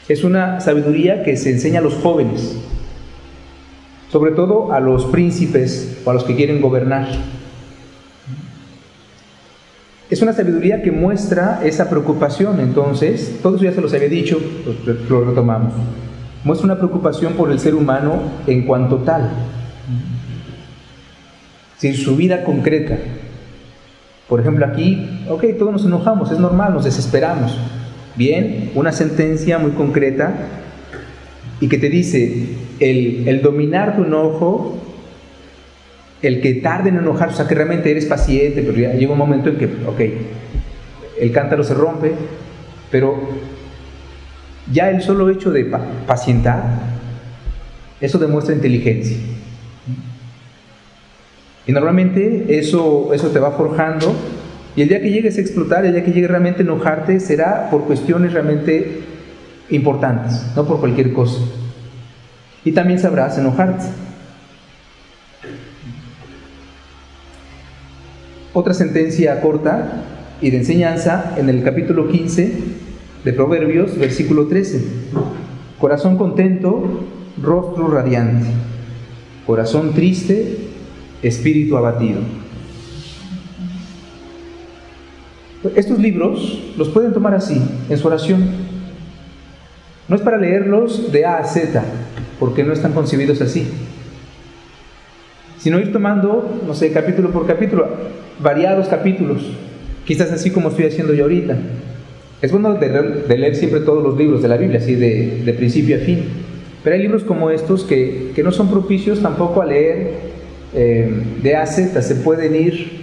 Es 0.08 0.24
una 0.24 0.62
sabiduría 0.62 1.24
que 1.24 1.36
se 1.36 1.52
enseña 1.52 1.80
a 1.80 1.84
los 1.84 1.96
jóvenes, 1.96 2.56
sobre 4.10 4.32
todo 4.32 4.72
a 4.72 4.80
los 4.80 5.06
príncipes 5.06 6.02
o 6.06 6.12
a 6.12 6.14
los 6.14 6.24
que 6.24 6.36
quieren 6.36 6.62
gobernar. 6.62 7.08
Es 10.10 10.22
una 10.22 10.34
sabiduría 10.34 10.82
que 10.82 10.92
muestra 10.92 11.62
esa 11.64 11.90
preocupación, 11.90 12.60
entonces, 12.60 13.40
todo 13.42 13.56
eso 13.56 13.66
ya 13.66 13.72
se 13.72 13.82
los 13.82 13.94
había 13.94 14.10
dicho, 14.10 14.40
lo 15.10 15.24
retomamos. 15.24 15.74
Muestra 16.44 16.66
una 16.66 16.78
preocupación 16.78 17.34
por 17.34 17.52
el 17.52 17.60
ser 17.60 17.76
humano 17.76 18.22
en 18.48 18.66
cuanto 18.66 18.98
tal, 18.98 19.30
sin 21.82 21.96
su 21.96 22.16
vida 22.16 22.44
concreta. 22.44 22.96
Por 24.30 24.40
ejemplo, 24.40 24.68
aquí, 24.68 25.24
ok, 25.28 25.46
todos 25.58 25.72
nos 25.72 25.84
enojamos, 25.84 26.32
es 26.32 26.38
normal, 26.38 26.76
nos 26.76 26.84
desesperamos. 26.84 27.58
Bien, 28.16 28.70
una 28.76 28.92
sentencia 28.92 29.58
muy 29.58 29.72
concreta 29.72 30.32
y 31.60 31.68
que 31.68 31.80
te 31.80 31.90
dice, 31.90 32.50
el, 32.80 33.42
dominar 33.42 33.96
tu 33.96 34.04
enojo 34.04 34.78
el 36.22 36.40
que 36.42 36.54
tarde 36.54 36.90
en 36.90 36.98
enojarse, 36.98 37.34
o 37.34 37.38
sea, 37.38 37.48
que 37.48 37.56
realmente 37.56 37.90
eres 37.90 38.06
paciente, 38.06 38.62
pero 38.62 38.78
ya 38.78 38.94
llega 38.94 39.12
un 39.12 39.18
momento 39.18 39.50
en 39.50 39.56
que, 39.56 39.66
ok, 39.66 40.02
el 41.20 41.32
cántaro 41.32 41.64
se 41.64 41.74
rompe, 41.74 42.12
pero 42.92 43.20
ya 44.72 44.92
el 44.92 45.02
solo 45.02 45.32
hecho 45.32 45.52
de 45.52 45.66
pacientar, 46.06 46.64
eso 48.00 48.20
demuestra 48.20 48.54
inteligencia. 48.54 49.18
Y 51.68 51.72
normalmente 51.72 52.58
eso, 52.58 53.14
eso 53.14 53.28
te 53.30 53.40
va 53.40 53.52
forjando 53.52 54.14
y 54.76 54.82
el 54.84 54.90
día 54.90 55.02
que 55.02 55.12
llegues 55.12 55.38
a 55.38 55.42
explotar, 55.42 55.86
el 55.86 55.94
día 55.94 56.04
que 56.04 56.12
llegues 56.12 56.30
realmente 56.30 56.62
a 56.62 56.64
enojarte, 56.64 57.20
será 57.20 57.70
por 57.70 57.84
cuestiones 57.84 58.32
realmente 58.32 59.02
importantes, 59.70 60.46
no 60.56 60.66
por 60.66 60.80
cualquier 60.80 61.12
cosa. 61.12 61.42
Y 62.64 62.72
también 62.72 63.00
sabrás 63.00 63.38
enojarte. 63.38 63.86
Otra 68.54 68.74
sentencia 68.74 69.42
corta 69.42 70.04
y 70.42 70.52
de 70.52 70.58
enseñanza 70.58 71.36
en 71.38 71.50
el 71.50 71.64
capítulo 71.64 72.08
15 72.08 72.54
de 73.26 73.34
Proverbios, 73.34 73.98
versículo 73.98 74.48
13. 74.48 74.82
Corazón 75.80 76.18
contento, 76.18 77.06
rostro 77.42 77.90
radiante. 77.90 78.48
Corazón 79.46 79.94
triste, 79.94 80.71
espíritu 81.22 81.78
abatido. 81.78 82.20
Estos 85.76 86.00
libros 86.00 86.60
los 86.78 86.90
pueden 86.90 87.14
tomar 87.14 87.36
así, 87.36 87.62
en 87.90 87.98
su 87.98 88.08
oración. 88.08 88.50
No 90.08 90.16
es 90.16 90.22
para 90.22 90.38
leerlos 90.38 91.12
de 91.12 91.26
A 91.26 91.38
a 91.38 91.44
Z, 91.44 91.84
porque 92.40 92.64
no 92.64 92.74
están 92.74 92.94
concebidos 92.94 93.42
así, 93.42 93.68
sino 95.60 95.80
ir 95.80 95.94
tomando, 95.94 96.62
no 96.66 96.74
sé, 96.74 96.92
capítulo 96.92 97.30
por 97.30 97.46
capítulo 97.46 97.88
variados 98.42 98.88
capítulos, 98.88 99.44
quizás 100.06 100.32
así 100.32 100.50
como 100.52 100.70
estoy 100.70 100.86
haciendo 100.86 101.14
yo 101.14 101.24
ahorita. 101.24 101.58
Es 102.42 102.52
bueno 102.52 102.74
de, 102.74 103.38
leer 103.38 103.56
siempre 103.56 103.82
todos 103.82 104.04
los 104.04 104.18
libros 104.18 104.42
de 104.42 104.48
la 104.48 104.58
Biblia, 104.58 104.80
así 104.80 104.96
de, 104.96 105.54
principio 105.58 105.98
a 105.98 106.00
fin. 106.00 106.24
Pero 106.84 106.96
hay 106.96 107.02
libros 107.04 107.24
como 107.24 107.52
estos 107.52 107.84
que, 107.84 108.34
no 108.44 108.52
son 108.52 108.70
propicios 108.70 109.22
tampoco 109.22 109.62
a 109.62 109.66
leer 109.66 110.31
eh, 110.74 111.12
de 111.42 111.56
A 111.56 111.64
a 111.64 111.68
Z, 111.68 112.02
se 112.02 112.16
pueden 112.16 112.56
ir 112.56 113.02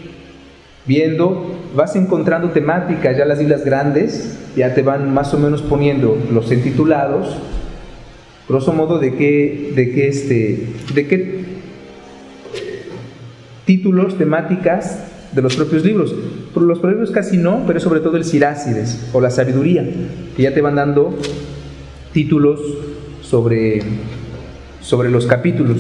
viendo, 0.87 1.55
vas 1.77 1.95
encontrando 1.97 2.51
temáticas, 2.51 3.17
ya 3.17 3.27
las 3.27 3.41
islas 3.41 3.65
grandes, 3.65 4.39
ya 4.57 4.75
te 4.75 4.83
van 4.83 5.13
más 5.13 5.35
o 5.35 5.39
menos 5.39 5.61
poniendo 5.63 6.19
los 6.33 6.51
entitulados, 6.51 7.37
grosso 8.49 8.73
modo 8.73 8.99
de 8.99 9.15
qué, 9.15 9.73
de 9.77 9.93
qué, 9.93 10.09
este, 10.09 10.67
de 10.95 11.07
qué 11.07 11.45
títulos, 13.67 14.17
temáticas 14.17 15.05
de 15.33 15.43
los 15.43 15.57
propios 15.57 15.85
libros. 15.85 16.15
Los 16.55 16.79
proverbios 16.79 17.11
casi 17.11 17.37
no, 17.37 17.65
pero 17.67 17.81
sobre 17.81 18.01
todo 18.01 18.17
el 18.17 18.25
Sirácides 18.25 19.11
o 19.13 19.21
la 19.21 19.31
sabiduría, 19.31 19.87
que 20.35 20.43
ya 20.43 20.55
te 20.55 20.63
van 20.63 20.77
dando 20.77 21.15
títulos 22.13 22.61
sobre, 23.21 23.83
sobre 24.81 25.11
los 25.11 25.27
capítulos. 25.27 25.77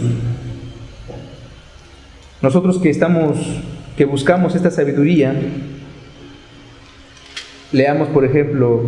Nosotros 2.41 2.79
que 2.79 2.91
estamos, 2.91 3.37
que 3.97 4.05
buscamos 4.05 4.55
esta 4.55 4.71
sabiduría, 4.71 5.35
leamos 7.73 8.09
por 8.09 8.25
ejemplo 8.25 8.83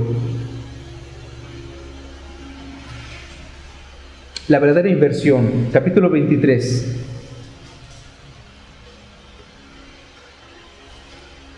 la 4.46 4.58
verdadera 4.60 4.88
inversión, 4.88 5.68
capítulo 5.72 6.10
23. 6.10 6.96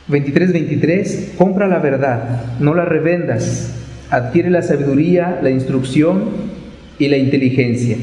23-23, 0.08 1.37
compra 1.37 1.68
la 1.68 1.78
verdad, 1.78 2.58
no 2.58 2.75
la 2.75 2.84
revendas, 2.84 3.75
adquiere 4.11 4.50
la 4.50 4.62
sabiduría, 4.62 5.40
la 5.42 5.50
instrucción 5.50 6.30
y 6.99 7.08
la 7.08 7.16
inteligencia. 7.18 7.96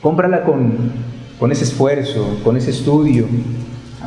Cómprala 0.00 0.42
con, 0.44 0.72
con 1.38 1.52
ese 1.52 1.64
esfuerzo, 1.64 2.40
con 2.44 2.56
ese 2.56 2.70
estudio, 2.70 3.26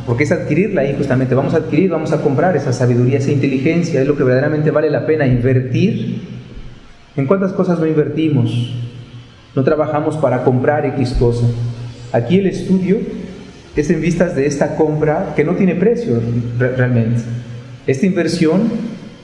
porque 0.05 0.23
es 0.23 0.31
adquirirla 0.31 0.81
ahí 0.81 0.95
justamente, 0.97 1.35
vamos 1.35 1.53
a 1.53 1.57
adquirir, 1.57 1.89
vamos 1.89 2.11
a 2.11 2.21
comprar 2.21 2.55
esa 2.55 2.73
sabiduría, 2.73 3.17
esa 3.17 3.31
inteligencia, 3.31 4.01
es 4.01 4.07
lo 4.07 4.15
que 4.15 4.23
verdaderamente 4.23 4.71
vale 4.71 4.89
la 4.89 5.05
pena 5.05 5.27
invertir 5.27 6.31
¿En 7.17 7.25
cuántas 7.25 7.51
cosas 7.51 7.77
no 7.79 7.85
invertimos? 7.85 8.73
No 9.53 9.63
trabajamos 9.65 10.15
para 10.15 10.43
comprar 10.45 10.85
X 10.85 11.13
cosa. 11.19 11.45
Aquí 12.13 12.37
el 12.37 12.47
estudio 12.47 12.99
es 13.75 13.89
en 13.89 13.99
vistas 13.99 14.33
de 14.35 14.45
esta 14.45 14.77
compra 14.77 15.33
que 15.35 15.43
no 15.43 15.55
tiene 15.55 15.75
precio 15.75 16.21
realmente. 16.57 17.21
Esta 17.85 18.05
inversión 18.05 18.61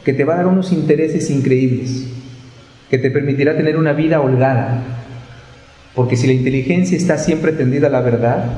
que 0.04 0.14
te 0.14 0.26
va 0.26 0.34
a 0.34 0.38
dar 0.38 0.48
unos 0.48 0.74
intereses 0.74 1.30
increíbles, 1.30 2.08
que 2.90 2.98
te 2.98 3.10
permitirá 3.10 3.56
tener 3.56 3.78
una 3.78 3.94
vida 3.94 4.20
holgada. 4.20 4.84
Porque 5.98 6.16
si 6.16 6.27
la 6.27 6.34
inteligencia 6.34 6.96
está 6.96 7.18
siempre 7.18 7.54
tendida 7.54 7.88
a 7.88 7.89
la 7.89 8.01
verdad, 8.01 8.51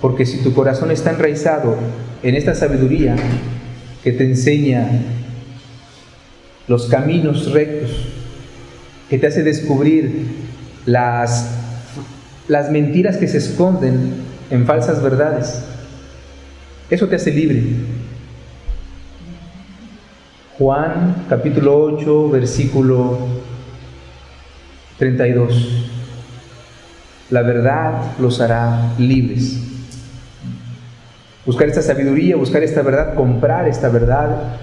porque 0.00 0.24
si 0.24 0.38
tu 0.38 0.54
corazón 0.54 0.90
está 0.90 1.10
enraizado 1.10 1.76
en 2.22 2.34
esta 2.34 2.54
sabiduría 2.54 3.14
que 4.02 4.10
te 4.10 4.24
enseña 4.24 4.88
los 6.66 6.86
caminos 6.86 7.52
rectos, 7.52 7.90
que 9.10 9.18
te 9.18 9.26
hace 9.26 9.42
descubrir 9.42 10.28
las, 10.86 11.50
las 12.48 12.70
mentiras 12.70 13.18
que 13.18 13.28
se 13.28 13.36
esconden 13.36 14.14
en 14.50 14.64
falsas 14.64 15.02
verdades, 15.02 15.62
eso 16.88 17.06
te 17.06 17.16
hace 17.16 17.32
libre. 17.32 17.64
Juan 20.56 21.26
capítulo 21.28 21.82
8, 21.82 22.30
versículo 22.30 23.18
32. 24.96 25.87
La 27.30 27.42
verdad 27.42 28.12
los 28.18 28.40
hará 28.40 28.94
libres. 28.98 29.58
Buscar 31.44 31.68
esta 31.68 31.82
sabiduría, 31.82 32.36
buscar 32.36 32.62
esta 32.62 32.82
verdad, 32.82 33.14
comprar 33.14 33.68
esta 33.68 33.88
verdad, 33.88 34.56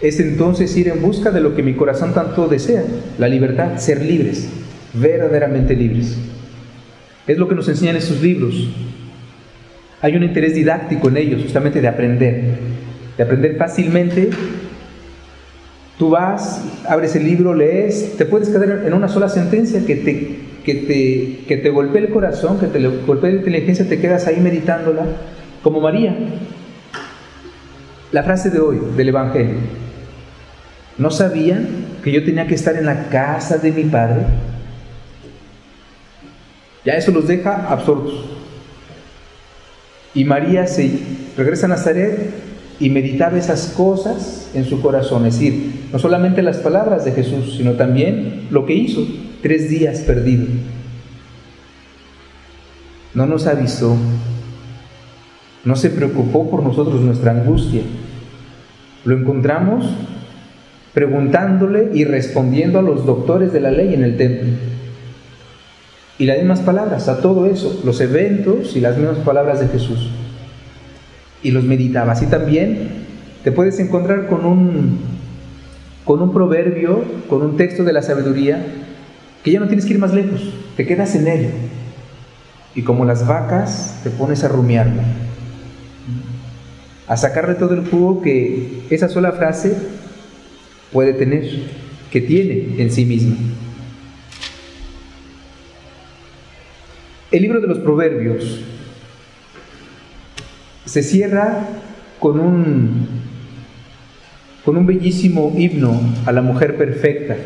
es 0.00 0.18
entonces 0.18 0.76
ir 0.76 0.88
en 0.88 1.02
busca 1.02 1.30
de 1.30 1.40
lo 1.40 1.54
que 1.54 1.62
mi 1.62 1.74
corazón 1.74 2.14
tanto 2.14 2.48
desea, 2.48 2.84
la 3.18 3.28
libertad, 3.28 3.76
ser 3.76 4.02
libres, 4.02 4.48
verdaderamente 4.94 5.76
libres. 5.76 6.16
Es 7.26 7.36
lo 7.36 7.48
que 7.48 7.54
nos 7.54 7.68
enseñan 7.68 7.96
estos 7.96 8.22
libros. 8.22 8.68
Hay 10.00 10.16
un 10.16 10.22
interés 10.22 10.54
didáctico 10.54 11.08
en 11.08 11.18
ellos, 11.18 11.42
justamente 11.42 11.80
de 11.80 11.88
aprender, 11.88 12.58
de 13.16 13.22
aprender 13.22 13.56
fácilmente. 13.56 14.30
Tú 15.98 16.10
vas, 16.10 16.64
abres 16.88 17.14
el 17.14 17.24
libro, 17.24 17.52
lees, 17.54 18.16
te 18.16 18.24
puedes 18.24 18.48
quedar 18.48 18.84
en 18.86 18.94
una 18.94 19.08
sola 19.08 19.28
sentencia 19.28 19.84
que 19.84 19.96
te, 19.96 20.38
que 20.64 20.74
te, 20.74 21.44
que 21.46 21.56
te 21.56 21.70
golpee 21.70 22.02
el 22.02 22.10
corazón, 22.10 22.58
que 22.58 22.66
te 22.66 22.86
golpee 22.86 23.32
la 23.32 23.38
inteligencia, 23.38 23.88
te 23.88 24.00
quedas 24.00 24.26
ahí 24.26 24.40
meditándola 24.40 25.04
como 25.62 25.80
María. 25.80 26.16
La 28.12 28.22
frase 28.22 28.50
de 28.50 28.60
hoy 28.60 28.78
del 28.96 29.08
Evangelio. 29.08 29.56
¿No 30.98 31.10
sabían 31.10 31.66
que 32.02 32.12
yo 32.12 32.24
tenía 32.24 32.46
que 32.46 32.54
estar 32.54 32.76
en 32.76 32.86
la 32.86 33.08
casa 33.08 33.56
de 33.56 33.72
mi 33.72 33.84
padre? 33.84 34.22
Ya 36.84 36.94
eso 36.94 37.10
los 37.10 37.26
deja 37.28 37.70
absortos. 37.70 38.24
Y 40.14 40.24
María 40.24 40.66
se 40.66 40.90
regresa 41.36 41.66
a 41.66 41.70
Nazaret 41.70 42.30
y 42.80 42.90
meditaba 42.90 43.38
esas 43.38 43.72
cosas 43.76 44.50
en 44.54 44.64
su 44.64 44.80
corazón, 44.80 45.26
es 45.26 45.34
decir, 45.34 45.86
no 45.92 45.98
solamente 45.98 46.42
las 46.42 46.56
palabras 46.58 47.04
de 47.04 47.12
Jesús, 47.12 47.54
sino 47.56 47.72
también 47.72 48.48
lo 48.50 48.64
que 48.66 48.72
hizo, 48.72 49.06
tres 49.42 49.68
días 49.68 50.00
perdido. 50.00 50.46
No 53.14 53.26
nos 53.26 53.46
avisó, 53.46 53.96
no 55.64 55.76
se 55.76 55.90
preocupó 55.90 56.48
por 56.48 56.62
nosotros 56.62 57.00
nuestra 57.00 57.32
angustia. 57.32 57.82
Lo 59.04 59.16
encontramos 59.16 59.86
preguntándole 60.94 61.90
y 61.94 62.04
respondiendo 62.04 62.78
a 62.78 62.82
los 62.82 63.06
doctores 63.06 63.52
de 63.52 63.60
la 63.60 63.70
ley 63.70 63.94
en 63.94 64.04
el 64.04 64.16
templo. 64.16 64.50
Y 66.18 66.26
las 66.26 66.38
mismas 66.38 66.60
palabras, 66.60 67.08
a 67.08 67.20
todo 67.20 67.46
eso, 67.46 67.80
los 67.84 68.00
eventos 68.00 68.76
y 68.76 68.80
las 68.80 68.98
mismas 68.98 69.18
palabras 69.18 69.60
de 69.60 69.68
Jesús. 69.68 70.10
Y 71.42 71.50
los 71.50 71.64
meditaba. 71.64 72.12
Así 72.12 72.26
también 72.26 72.88
te 73.42 73.52
puedes 73.52 73.80
encontrar 73.80 74.26
con 74.26 74.44
un, 74.44 74.98
con 76.04 76.20
un 76.20 76.32
proverbio, 76.32 77.02
con 77.28 77.42
un 77.42 77.56
texto 77.56 77.84
de 77.84 77.94
la 77.94 78.02
sabiduría, 78.02 78.62
que 79.44 79.50
ya 79.52 79.60
no 79.60 79.66
tienes 79.66 79.86
que 79.86 79.94
ir 79.94 79.98
más 79.98 80.12
lejos, 80.12 80.40
te 80.76 80.86
quedas 80.86 81.14
en 81.14 81.28
él. 81.28 81.50
Y 82.74 82.82
como 82.82 83.04
las 83.04 83.26
vacas, 83.26 84.00
te 84.04 84.10
pones 84.10 84.44
a 84.44 84.48
rumiarlo 84.48 85.02
a 87.10 87.16
sacarle 87.16 87.56
todo 87.56 87.74
el 87.74 87.84
jugo 87.88 88.22
que 88.22 88.82
esa 88.88 89.08
sola 89.08 89.32
frase 89.32 89.76
puede 90.92 91.12
tener, 91.12 91.44
que 92.08 92.20
tiene 92.20 92.80
en 92.80 92.92
sí 92.92 93.04
misma. 93.04 93.34
El 97.32 97.42
libro 97.42 97.60
de 97.60 97.66
los 97.66 97.80
Proverbios 97.80 98.60
se 100.84 101.02
cierra 101.02 101.66
con 102.20 102.38
un, 102.38 103.08
con 104.64 104.76
un 104.76 104.86
bellísimo 104.86 105.52
himno 105.58 106.00
a 106.26 106.30
la 106.30 106.42
mujer 106.42 106.76
perfecta. 106.76 107.36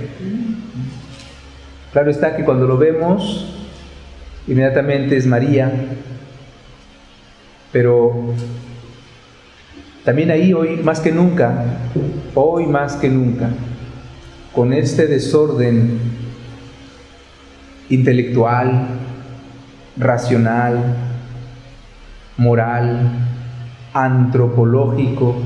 Claro 1.94 2.10
está 2.10 2.34
que 2.34 2.42
cuando 2.44 2.66
lo 2.66 2.76
vemos, 2.76 3.46
inmediatamente 4.48 5.16
es 5.16 5.28
María, 5.28 5.70
pero 7.70 8.34
también 10.04 10.32
ahí 10.32 10.52
hoy 10.52 10.78
más 10.78 10.98
que 10.98 11.12
nunca, 11.12 11.54
hoy 12.34 12.66
más 12.66 12.96
que 12.96 13.08
nunca, 13.08 13.48
con 14.52 14.72
este 14.72 15.06
desorden 15.06 16.00
intelectual, 17.88 18.88
racional, 19.96 20.96
moral, 22.36 23.08
antropológico, 23.92 25.36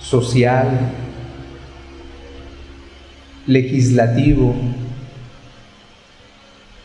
social, 0.00 0.66
legislativo, 3.46 4.54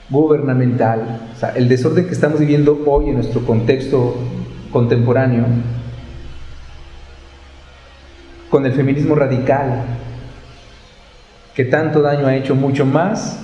gubernamental, 0.09 1.21
o 1.35 1.39
sea, 1.39 1.49
el 1.49 1.67
desorden 1.67 2.05
que 2.05 2.13
estamos 2.13 2.39
viviendo 2.39 2.83
hoy 2.85 3.09
en 3.09 3.15
nuestro 3.15 3.41
contexto 3.45 4.15
contemporáneo, 4.71 5.45
con 8.49 8.65
el 8.65 8.73
feminismo 8.73 9.15
radical, 9.15 9.83
que 11.55 11.65
tanto 11.65 12.01
daño 12.01 12.27
ha 12.27 12.35
hecho 12.35 12.53
mucho 12.55 12.85
más 12.85 13.39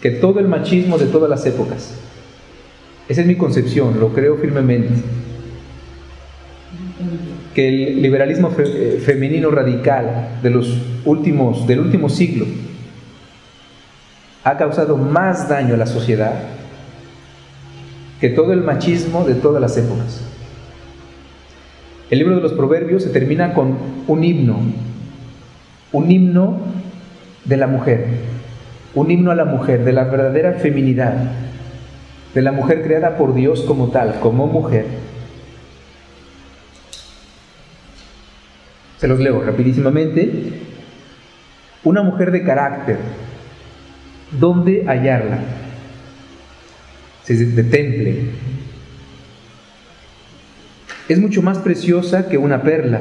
que 0.00 0.10
todo 0.10 0.38
el 0.38 0.48
machismo 0.48 0.96
de 0.96 1.06
todas 1.06 1.28
las 1.28 1.44
épocas. 1.44 1.94
Esa 3.08 3.22
es 3.22 3.26
mi 3.26 3.36
concepción, 3.36 3.98
lo 3.98 4.12
creo 4.12 4.36
firmemente. 4.36 4.94
Que 7.58 7.66
el 7.66 8.02
liberalismo 8.02 8.52
eh, 8.56 9.02
femenino 9.04 9.50
radical 9.50 10.38
de 10.44 10.48
los 10.48 10.80
últimos, 11.04 11.66
del 11.66 11.80
último 11.80 12.08
siglo 12.08 12.46
ha 14.44 14.56
causado 14.56 14.96
más 14.96 15.48
daño 15.48 15.74
a 15.74 15.76
la 15.76 15.86
sociedad 15.86 16.34
que 18.20 18.28
todo 18.28 18.52
el 18.52 18.60
machismo 18.60 19.24
de 19.24 19.34
todas 19.34 19.60
las 19.60 19.76
épocas. 19.76 20.20
El 22.10 22.20
libro 22.20 22.36
de 22.36 22.42
los 22.42 22.52
Proverbios 22.52 23.02
se 23.02 23.10
termina 23.10 23.52
con 23.54 23.76
un 24.06 24.22
himno, 24.22 24.60
un 25.90 26.10
himno 26.12 26.60
de 27.44 27.56
la 27.56 27.66
mujer, 27.66 28.06
un 28.94 29.10
himno 29.10 29.32
a 29.32 29.34
la 29.34 29.46
mujer, 29.46 29.84
de 29.84 29.92
la 29.94 30.04
verdadera 30.04 30.52
feminidad, 30.52 31.32
de 32.36 32.40
la 32.40 32.52
mujer 32.52 32.84
creada 32.84 33.16
por 33.16 33.34
Dios 33.34 33.62
como 33.62 33.88
tal, 33.88 34.20
como 34.20 34.46
mujer. 34.46 35.07
Se 38.98 39.08
los 39.08 39.20
leo 39.20 39.42
rapidísimamente. 39.42 40.52
Una 41.84 42.02
mujer 42.02 42.32
de 42.32 42.42
carácter, 42.42 42.98
¿dónde 44.32 44.84
hallarla? 44.86 45.38
De 47.26 47.62
temple, 47.62 48.30
es 51.08 51.18
mucho 51.18 51.42
más 51.42 51.58
preciosa 51.58 52.28
que 52.28 52.38
una 52.38 52.62
perla. 52.62 53.00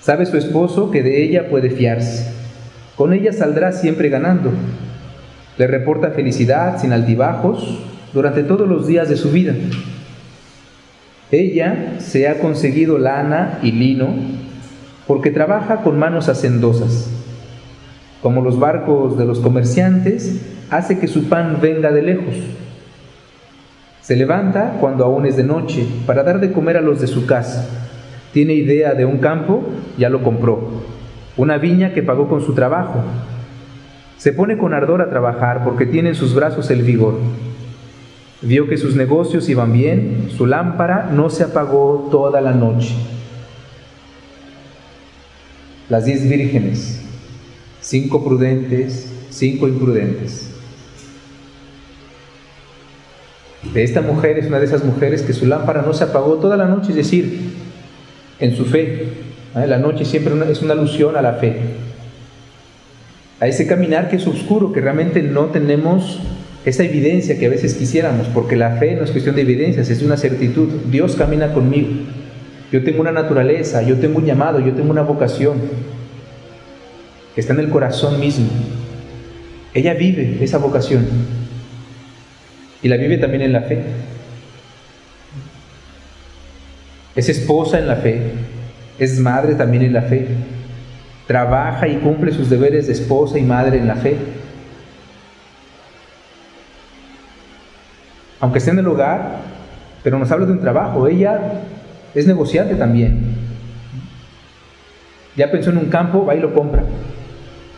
Sabe 0.00 0.26
su 0.26 0.36
esposo 0.36 0.90
que 0.90 1.02
de 1.02 1.22
ella 1.22 1.48
puede 1.48 1.70
fiarse. 1.70 2.32
Con 2.96 3.12
ella 3.12 3.32
saldrá 3.32 3.72
siempre 3.72 4.08
ganando. 4.08 4.52
Le 5.56 5.66
reporta 5.66 6.10
felicidad 6.10 6.80
sin 6.80 6.92
altibajos 6.92 7.80
durante 8.12 8.42
todos 8.42 8.68
los 8.68 8.86
días 8.86 9.08
de 9.08 9.16
su 9.16 9.30
vida. 9.30 9.54
Ella 11.30 11.94
se 11.98 12.28
ha 12.28 12.40
conseguido 12.40 12.98
lana 12.98 13.58
y 13.62 13.72
lino 13.72 14.08
porque 15.10 15.32
trabaja 15.32 15.78
con 15.82 15.98
manos 15.98 16.28
hacendosas. 16.28 17.10
Como 18.22 18.42
los 18.42 18.60
barcos 18.60 19.18
de 19.18 19.24
los 19.24 19.40
comerciantes, 19.40 20.40
hace 20.70 21.00
que 21.00 21.08
su 21.08 21.28
pan 21.28 21.58
venga 21.60 21.90
de 21.90 22.02
lejos 22.02 22.36
se 24.10 24.14
levanta 24.14 24.76
cuando 24.80 25.04
aún 25.04 25.26
es 25.26 25.36
de 25.36 25.42
noche 25.42 25.84
para 26.06 26.22
dar 26.22 26.38
de 26.38 26.52
comer 26.52 26.76
a 26.76 26.80
los 26.80 27.00
de 27.00 27.08
su 27.08 27.26
casa. 27.26 27.68
Tiene 28.32 28.54
idea 28.54 28.94
de 28.94 29.04
un 29.04 29.18
campo, 29.18 29.64
ya 29.98 30.08
lo 30.08 30.22
compró. 30.22 30.84
una 31.36 31.58
viña 31.58 31.92
que 31.92 32.04
pagó 32.04 32.28
con 32.28 32.40
su 32.40 32.54
trabajo. 32.54 33.02
Se 34.16 34.32
pone 34.32 34.58
con 34.58 34.74
ardor 34.74 35.02
a 35.02 35.10
trabajar 35.10 35.64
porque 35.64 35.86
tiene 35.86 36.10
en 36.10 36.14
sus 36.14 36.36
brazos 36.36 36.70
el 36.70 36.82
vigor. 36.82 37.14
Vio 38.42 38.68
que 38.68 38.76
sus 38.76 38.94
negocios 38.94 39.48
iban 39.48 39.72
bien, 39.72 40.28
su 40.30 40.46
lámpara 40.46 41.10
no 41.12 41.30
se 41.30 41.42
apagó 41.42 42.08
toda 42.12 42.40
la 42.40 42.52
noche. 42.52 42.94
Las 45.90 46.04
diez 46.04 46.28
vírgenes, 46.28 47.00
cinco 47.80 48.24
prudentes, 48.24 49.08
cinco 49.28 49.66
imprudentes. 49.66 50.46
De 53.74 53.82
esta 53.82 54.00
mujer 54.00 54.38
es 54.38 54.46
una 54.46 54.60
de 54.60 54.66
esas 54.66 54.84
mujeres 54.84 55.22
que 55.22 55.32
su 55.32 55.46
lámpara 55.46 55.82
no 55.82 55.92
se 55.92 56.04
apagó 56.04 56.36
toda 56.36 56.56
la 56.56 56.66
noche, 56.66 56.90
es 56.90 56.96
decir, 56.96 57.40
en 58.38 58.56
su 58.56 58.66
fe. 58.66 59.08
¿eh? 59.56 59.66
La 59.66 59.78
noche 59.78 60.04
siempre 60.04 60.32
es 60.50 60.62
una 60.62 60.74
alusión 60.74 61.16
a 61.16 61.22
la 61.22 61.34
fe, 61.34 61.56
a 63.40 63.48
ese 63.48 63.66
caminar 63.66 64.08
que 64.08 64.16
es 64.16 64.26
oscuro, 64.28 64.72
que 64.72 64.80
realmente 64.80 65.24
no 65.24 65.46
tenemos 65.46 66.20
esa 66.64 66.84
evidencia 66.84 67.36
que 67.36 67.46
a 67.46 67.50
veces 67.50 67.74
quisiéramos, 67.74 68.28
porque 68.28 68.54
la 68.54 68.76
fe 68.76 68.94
no 68.94 69.02
es 69.02 69.10
cuestión 69.10 69.34
de 69.34 69.42
evidencias, 69.42 69.90
es 69.90 70.02
una 70.02 70.16
certitud. 70.16 70.68
Dios 70.88 71.16
camina 71.16 71.52
conmigo. 71.52 71.88
Yo 72.72 72.84
tengo 72.84 73.00
una 73.00 73.12
naturaleza, 73.12 73.82
yo 73.82 73.98
tengo 73.98 74.18
un 74.18 74.26
llamado, 74.26 74.60
yo 74.60 74.72
tengo 74.72 74.90
una 74.90 75.02
vocación 75.02 75.58
que 77.34 77.40
está 77.40 77.52
en 77.52 77.60
el 77.60 77.68
corazón 77.68 78.20
mismo. 78.20 78.48
Ella 79.74 79.94
vive 79.94 80.38
esa 80.42 80.58
vocación 80.58 81.06
y 82.82 82.88
la 82.88 82.96
vive 82.96 83.18
también 83.18 83.42
en 83.42 83.52
la 83.52 83.62
fe. 83.62 83.82
Es 87.16 87.28
esposa 87.28 87.78
en 87.78 87.88
la 87.88 87.96
fe, 87.96 88.32
es 88.98 89.18
madre 89.18 89.56
también 89.56 89.82
en 89.82 89.92
la 89.92 90.02
fe, 90.02 90.28
trabaja 91.26 91.88
y 91.88 91.96
cumple 91.96 92.32
sus 92.32 92.48
deberes 92.48 92.86
de 92.86 92.92
esposa 92.92 93.38
y 93.38 93.42
madre 93.42 93.78
en 93.78 93.88
la 93.88 93.96
fe. 93.96 94.16
Aunque 98.38 98.58
esté 98.58 98.70
en 98.70 98.78
el 98.78 98.86
hogar, 98.86 99.40
pero 100.02 100.18
nos 100.18 100.30
habla 100.30 100.46
de 100.46 100.52
un 100.52 100.60
trabajo, 100.60 101.08
ella 101.08 101.62
es 102.14 102.26
negociante 102.26 102.74
también. 102.74 103.20
Ya 105.36 105.50
pensó 105.50 105.70
en 105.70 105.78
un 105.78 105.86
campo, 105.86 106.24
va 106.26 106.34
y 106.34 106.40
lo 106.40 106.52
compra 106.52 106.82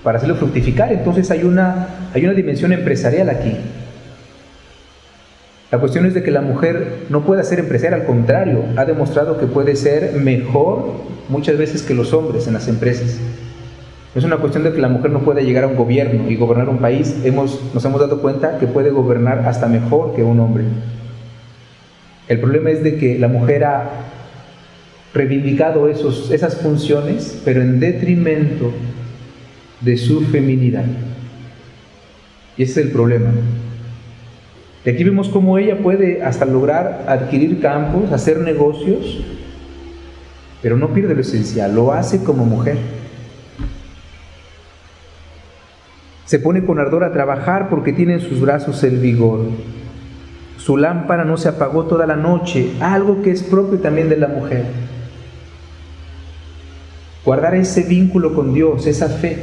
para 0.02 0.18
hacerlo 0.18 0.36
fructificar. 0.36 0.92
Entonces 0.92 1.30
hay 1.30 1.44
una, 1.44 1.88
hay 2.14 2.24
una 2.24 2.34
dimensión 2.34 2.72
empresarial 2.72 3.28
aquí. 3.30 3.56
La 5.70 5.78
cuestión 5.78 6.04
es 6.04 6.12
de 6.12 6.22
que 6.22 6.30
la 6.30 6.42
mujer 6.42 7.04
no 7.08 7.22
puede 7.24 7.42
ser 7.44 7.58
empresaria, 7.58 7.96
al 7.96 8.04
contrario, 8.04 8.62
ha 8.76 8.84
demostrado 8.84 9.38
que 9.38 9.46
puede 9.46 9.74
ser 9.74 10.12
mejor 10.14 10.92
muchas 11.30 11.56
veces 11.56 11.82
que 11.82 11.94
los 11.94 12.12
hombres 12.12 12.46
en 12.46 12.52
las 12.52 12.68
empresas. 12.68 13.18
Es 14.14 14.24
una 14.24 14.36
cuestión 14.36 14.64
de 14.64 14.74
que 14.74 14.80
la 14.82 14.90
mujer 14.90 15.10
no 15.10 15.20
pueda 15.20 15.40
llegar 15.40 15.64
a 15.64 15.68
un 15.68 15.76
gobierno 15.76 16.30
y 16.30 16.36
gobernar 16.36 16.68
un 16.68 16.78
país, 16.78 17.16
hemos, 17.24 17.72
nos 17.72 17.82
hemos 17.86 17.98
dado 17.98 18.20
cuenta 18.20 18.58
que 18.58 18.66
puede 18.66 18.90
gobernar 18.90 19.48
hasta 19.48 19.66
mejor 19.66 20.14
que 20.14 20.22
un 20.22 20.40
hombre. 20.40 20.64
El 22.28 22.38
problema 22.38 22.68
es 22.68 22.82
de 22.82 22.98
que 22.98 23.18
la 23.18 23.28
mujer 23.28 23.64
ha 23.64 24.11
reivindicado 25.14 25.88
esos, 25.88 26.30
esas 26.30 26.56
funciones, 26.56 27.40
pero 27.44 27.60
en 27.60 27.80
detrimento 27.80 28.72
de 29.80 29.96
su 29.96 30.22
feminidad. 30.22 30.84
Y 32.56 32.62
ese 32.62 32.80
es 32.80 32.86
el 32.86 32.92
problema. 32.92 33.30
Y 34.84 34.90
aquí 34.90 35.04
vemos 35.04 35.28
cómo 35.28 35.58
ella 35.58 35.78
puede 35.78 36.22
hasta 36.22 36.44
lograr 36.44 37.04
adquirir 37.06 37.60
campos, 37.60 38.10
hacer 38.10 38.38
negocios, 38.38 39.22
pero 40.60 40.76
no 40.76 40.92
pierde 40.92 41.14
lo 41.14 41.20
esencial, 41.20 41.74
lo 41.74 41.92
hace 41.92 42.24
como 42.24 42.44
mujer. 42.44 42.76
Se 46.24 46.38
pone 46.38 46.64
con 46.64 46.78
ardor 46.78 47.04
a 47.04 47.12
trabajar 47.12 47.68
porque 47.68 47.92
tiene 47.92 48.14
en 48.14 48.20
sus 48.20 48.40
brazos 48.40 48.82
el 48.84 48.98
vigor. 48.98 49.40
Su 50.56 50.76
lámpara 50.76 51.24
no 51.24 51.36
se 51.36 51.48
apagó 51.48 51.84
toda 51.84 52.06
la 52.06 52.16
noche, 52.16 52.72
algo 52.80 53.22
que 53.22 53.32
es 53.32 53.42
propio 53.42 53.80
también 53.80 54.08
de 54.08 54.16
la 54.16 54.28
mujer. 54.28 54.64
Guardar 57.24 57.54
ese 57.54 57.82
vínculo 57.82 58.34
con 58.34 58.52
Dios, 58.52 58.86
esa 58.86 59.08
fe. 59.08 59.38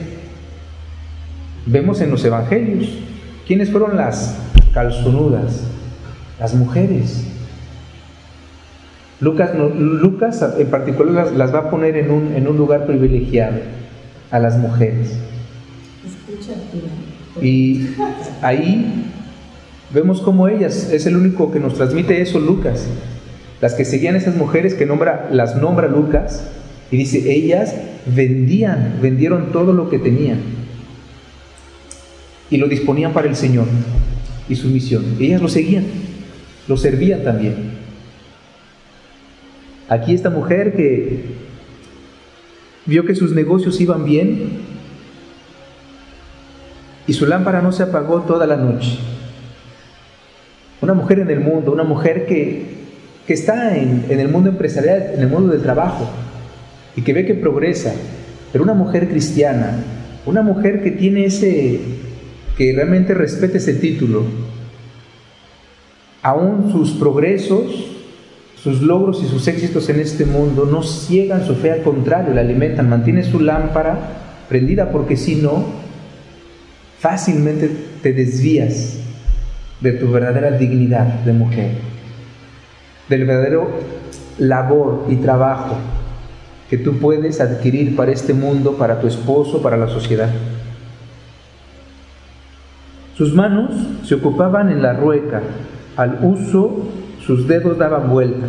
Vemos 1.65 2.01
en 2.01 2.11
los 2.11 2.23
evangelios 2.25 2.89
quiénes 3.47 3.71
fueron 3.71 3.95
las 3.95 4.35
calzonudas, 4.73 5.63
las 6.39 6.53
mujeres. 6.53 7.25
Lucas, 9.21 9.51
Lucas 9.55 10.45
en 10.57 10.67
particular 10.67 11.31
las, 11.31 11.53
va 11.53 11.59
a 11.59 11.69
poner 11.69 11.97
en 11.97 12.11
un, 12.11 12.33
en 12.33 12.47
un 12.47 12.57
lugar 12.57 12.85
privilegiado 12.85 13.59
a 14.31 14.39
las 14.39 14.57
mujeres. 14.57 15.17
Y 17.41 17.89
ahí 18.41 19.05
vemos 19.93 20.21
como 20.21 20.47
ellas, 20.47 20.91
es 20.91 21.05
el 21.05 21.15
único 21.15 21.51
que 21.51 21.59
nos 21.59 21.75
transmite 21.75 22.21
eso 22.21 22.39
Lucas. 22.39 22.87
Las 23.61 23.73
que 23.73 23.85
seguían 23.85 24.15
esas 24.15 24.35
mujeres 24.35 24.73
que 24.73 24.85
nombra, 24.85 25.27
las 25.31 25.55
nombra 25.55 25.87
Lucas 25.87 26.43
y 26.91 26.97
dice, 26.97 27.31
ellas 27.31 27.75
vendían, 28.05 28.99
vendieron 29.01 29.51
todo 29.51 29.73
lo 29.73 29.89
que 29.89 29.99
tenían 29.99 30.39
y 32.49 32.57
lo 32.57 32.67
disponían 32.67 33.13
para 33.13 33.27
el 33.27 33.35
Señor 33.35 33.67
y 34.47 34.55
su 34.55 34.67
misión. 34.69 35.03
Ellas 35.19 35.41
lo 35.41 35.49
seguían, 35.49 35.85
lo 36.67 36.77
servían 36.77 37.23
también. 37.23 37.77
Aquí 39.87 40.13
esta 40.13 40.29
mujer 40.29 40.75
que 40.75 41.25
vio 42.85 43.05
que 43.05 43.13
sus 43.13 43.33
negocios 43.33 43.79
iban 43.81 44.03
bien 44.03 44.49
y 47.05 47.13
su 47.13 47.27
lámpara 47.27 47.61
no 47.61 47.71
se 47.71 47.83
apagó 47.83 48.21
toda 48.21 48.47
la 48.47 48.57
noche. 48.57 48.97
Una 50.81 50.93
mujer 50.95 51.19
en 51.19 51.29
el 51.29 51.39
mundo, 51.39 51.71
una 51.71 51.83
mujer 51.83 52.25
que, 52.25 52.65
que 53.27 53.33
está 53.33 53.77
en, 53.77 54.05
en 54.09 54.19
el 54.19 54.29
mundo 54.29 54.49
empresarial, 54.49 55.11
en 55.13 55.19
el 55.19 55.27
mundo 55.27 55.51
del 55.51 55.61
trabajo 55.61 56.09
y 56.95 57.01
que 57.01 57.13
ve 57.13 57.25
que 57.25 57.33
progresa, 57.33 57.93
pero 58.51 58.63
una 58.63 58.73
mujer 58.73 59.09
cristiana, 59.09 59.77
una 60.25 60.41
mujer 60.41 60.81
que 60.81 60.91
tiene 60.91 61.25
ese, 61.25 61.79
que 62.57 62.73
realmente 62.73 63.13
respete 63.13 63.57
ese 63.57 63.73
título, 63.75 64.23
aún 66.21 66.71
sus 66.71 66.91
progresos, 66.91 67.95
sus 68.55 68.81
logros 68.81 69.23
y 69.23 69.27
sus 69.27 69.47
éxitos 69.47 69.87
en 69.89 69.99
este 69.99 70.25
mundo 70.25 70.65
no 70.65 70.83
ciegan 70.83 71.45
su 71.45 71.55
fe, 71.55 71.71
al 71.71 71.81
contrario, 71.81 72.33
la 72.33 72.41
alimentan, 72.41 72.89
mantiene 72.89 73.23
su 73.23 73.39
lámpara 73.39 73.97
prendida 74.49 74.91
porque 74.91 75.15
si 75.15 75.35
no, 75.35 75.63
fácilmente 76.99 77.69
te 78.01 78.11
desvías 78.11 78.97
de 79.79 79.93
tu 79.93 80.11
verdadera 80.11 80.51
dignidad 80.51 81.05
de 81.23 81.31
mujer, 81.31 81.71
del 83.07 83.25
verdadero 83.25 83.69
labor 84.37 85.05
y 85.09 85.15
trabajo 85.17 85.77
que 86.69 86.77
tú 86.77 86.97
puedes 86.97 87.41
adquirir 87.41 87.95
para 87.95 88.11
este 88.11 88.33
mundo, 88.33 88.73
para 88.73 88.99
tu 89.01 89.07
esposo, 89.07 89.61
para 89.61 89.77
la 89.77 89.87
sociedad. 89.87 90.29
Sus 93.15 93.33
manos 93.33 93.71
se 94.03 94.15
ocupaban 94.15 94.69
en 94.69 94.81
la 94.81 94.93
rueca, 94.93 95.41
al 95.97 96.19
uso 96.21 96.87
sus 97.25 97.47
dedos 97.47 97.77
daban 97.77 98.09
vuelta. 98.09 98.47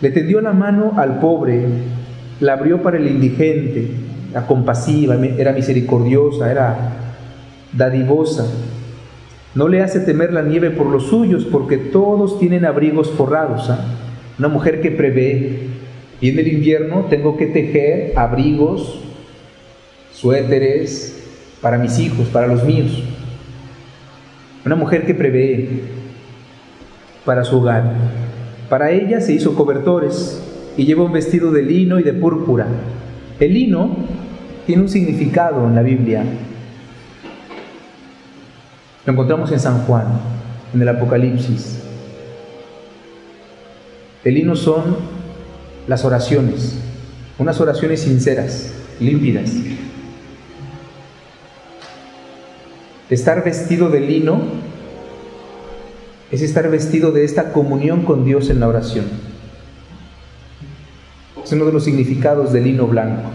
Le 0.00 0.10
tendió 0.10 0.40
la 0.40 0.52
mano 0.52 0.94
al 0.96 1.20
pobre, 1.20 1.64
la 2.40 2.54
abrió 2.54 2.82
para 2.82 2.96
el 2.96 3.06
indigente, 3.06 3.90
la 4.32 4.46
compasiva, 4.46 5.14
era 5.14 5.52
misericordiosa, 5.52 6.50
era 6.50 6.76
dadivosa. 7.72 8.44
No 9.54 9.68
le 9.68 9.82
hace 9.82 10.00
temer 10.00 10.32
la 10.32 10.42
nieve 10.42 10.70
por 10.70 10.86
los 10.86 11.04
suyos, 11.04 11.44
porque 11.44 11.76
todos 11.76 12.40
tienen 12.40 12.64
abrigos 12.64 13.10
forrados. 13.10 13.70
¿ah? 13.70 13.78
Una 14.38 14.48
mujer 14.48 14.80
que 14.80 14.90
prevé. 14.90 15.83
Y 16.24 16.30
en 16.30 16.38
el 16.38 16.48
invierno 16.48 17.04
tengo 17.10 17.36
que 17.36 17.44
tejer 17.44 18.14
abrigos, 18.16 18.98
suéteres, 20.10 21.22
para 21.60 21.76
mis 21.76 21.98
hijos, 21.98 22.28
para 22.28 22.46
los 22.46 22.64
míos. 22.64 23.02
Una 24.64 24.74
mujer 24.74 25.04
que 25.04 25.12
prevé 25.12 25.82
para 27.26 27.44
su 27.44 27.58
hogar. 27.58 27.92
Para 28.70 28.90
ella 28.90 29.20
se 29.20 29.34
hizo 29.34 29.54
cobertores 29.54 30.42
y 30.78 30.86
lleva 30.86 31.04
un 31.04 31.12
vestido 31.12 31.52
de 31.52 31.60
lino 31.60 32.00
y 32.00 32.02
de 32.02 32.14
púrpura. 32.14 32.68
El 33.38 33.52
lino 33.52 33.94
tiene 34.64 34.80
un 34.80 34.88
significado 34.88 35.66
en 35.66 35.74
la 35.74 35.82
Biblia. 35.82 36.24
Lo 39.04 39.12
encontramos 39.12 39.52
en 39.52 39.60
San 39.60 39.80
Juan, 39.80 40.06
en 40.72 40.80
el 40.80 40.88
Apocalipsis. 40.88 41.82
El 44.24 44.32
lino 44.32 44.56
son 44.56 45.13
las 45.86 46.04
oraciones, 46.04 46.76
unas 47.38 47.60
oraciones 47.60 48.00
sinceras, 48.00 48.72
límpidas. 49.00 49.50
Estar 53.10 53.44
vestido 53.44 53.90
de 53.90 54.00
lino 54.00 54.40
es 56.30 56.42
estar 56.42 56.68
vestido 56.70 57.12
de 57.12 57.24
esta 57.24 57.52
comunión 57.52 58.04
con 58.04 58.24
Dios 58.24 58.50
en 58.50 58.60
la 58.60 58.68
oración. 58.68 59.04
Es 61.44 61.52
uno 61.52 61.66
de 61.66 61.72
los 61.72 61.84
significados 61.84 62.52
del 62.52 62.64
lino 62.64 62.86
blanco. 62.86 63.30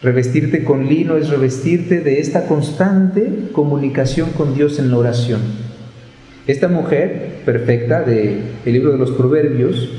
Revestirte 0.00 0.62
con 0.62 0.86
lino 0.86 1.16
es 1.16 1.28
revestirte 1.28 2.00
de 2.00 2.20
esta 2.20 2.46
constante 2.46 3.50
comunicación 3.52 4.30
con 4.30 4.54
Dios 4.54 4.78
en 4.78 4.92
la 4.92 4.98
oración. 4.98 5.67
Esta 6.48 6.66
mujer 6.66 7.42
perfecta 7.44 8.00
del 8.00 8.40
el 8.64 8.72
libro 8.72 8.90
de 8.90 8.96
los 8.96 9.10
Proverbios 9.10 9.90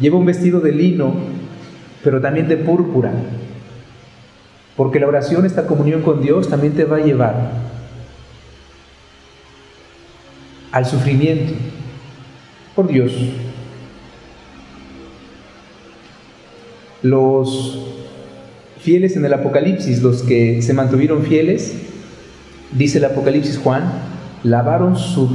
lleva 0.00 0.16
un 0.16 0.24
vestido 0.24 0.60
de 0.60 0.72
lino, 0.72 1.14
pero 2.02 2.22
también 2.22 2.48
de 2.48 2.56
púrpura, 2.56 3.12
porque 4.78 4.98
la 4.98 5.06
oración, 5.06 5.44
esta 5.44 5.66
comunión 5.66 6.00
con 6.00 6.22
Dios, 6.22 6.48
también 6.48 6.72
te 6.72 6.86
va 6.86 6.96
a 6.96 7.00
llevar 7.00 7.50
al 10.72 10.86
sufrimiento 10.86 11.52
por 12.74 12.88
Dios. 12.88 13.12
Los 17.02 17.78
fieles 18.80 19.16
en 19.16 19.24
el 19.26 19.34
Apocalipsis, 19.34 20.00
los 20.00 20.22
que 20.22 20.62
se 20.62 20.72
mantuvieron 20.72 21.24
fieles, 21.24 21.74
dice 22.72 22.96
el 22.96 23.04
Apocalipsis 23.04 23.58
Juan, 23.58 24.16
lavaron 24.44 24.96
su, 24.96 25.30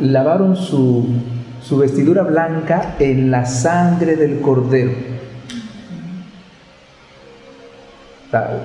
lavaron 0.00 0.56
su, 0.56 1.06
su 1.62 1.78
vestidura 1.78 2.22
blanca 2.22 2.96
en 2.98 3.30
la 3.30 3.44
sangre 3.46 4.16
del 4.16 4.40
cordero. 4.40 4.92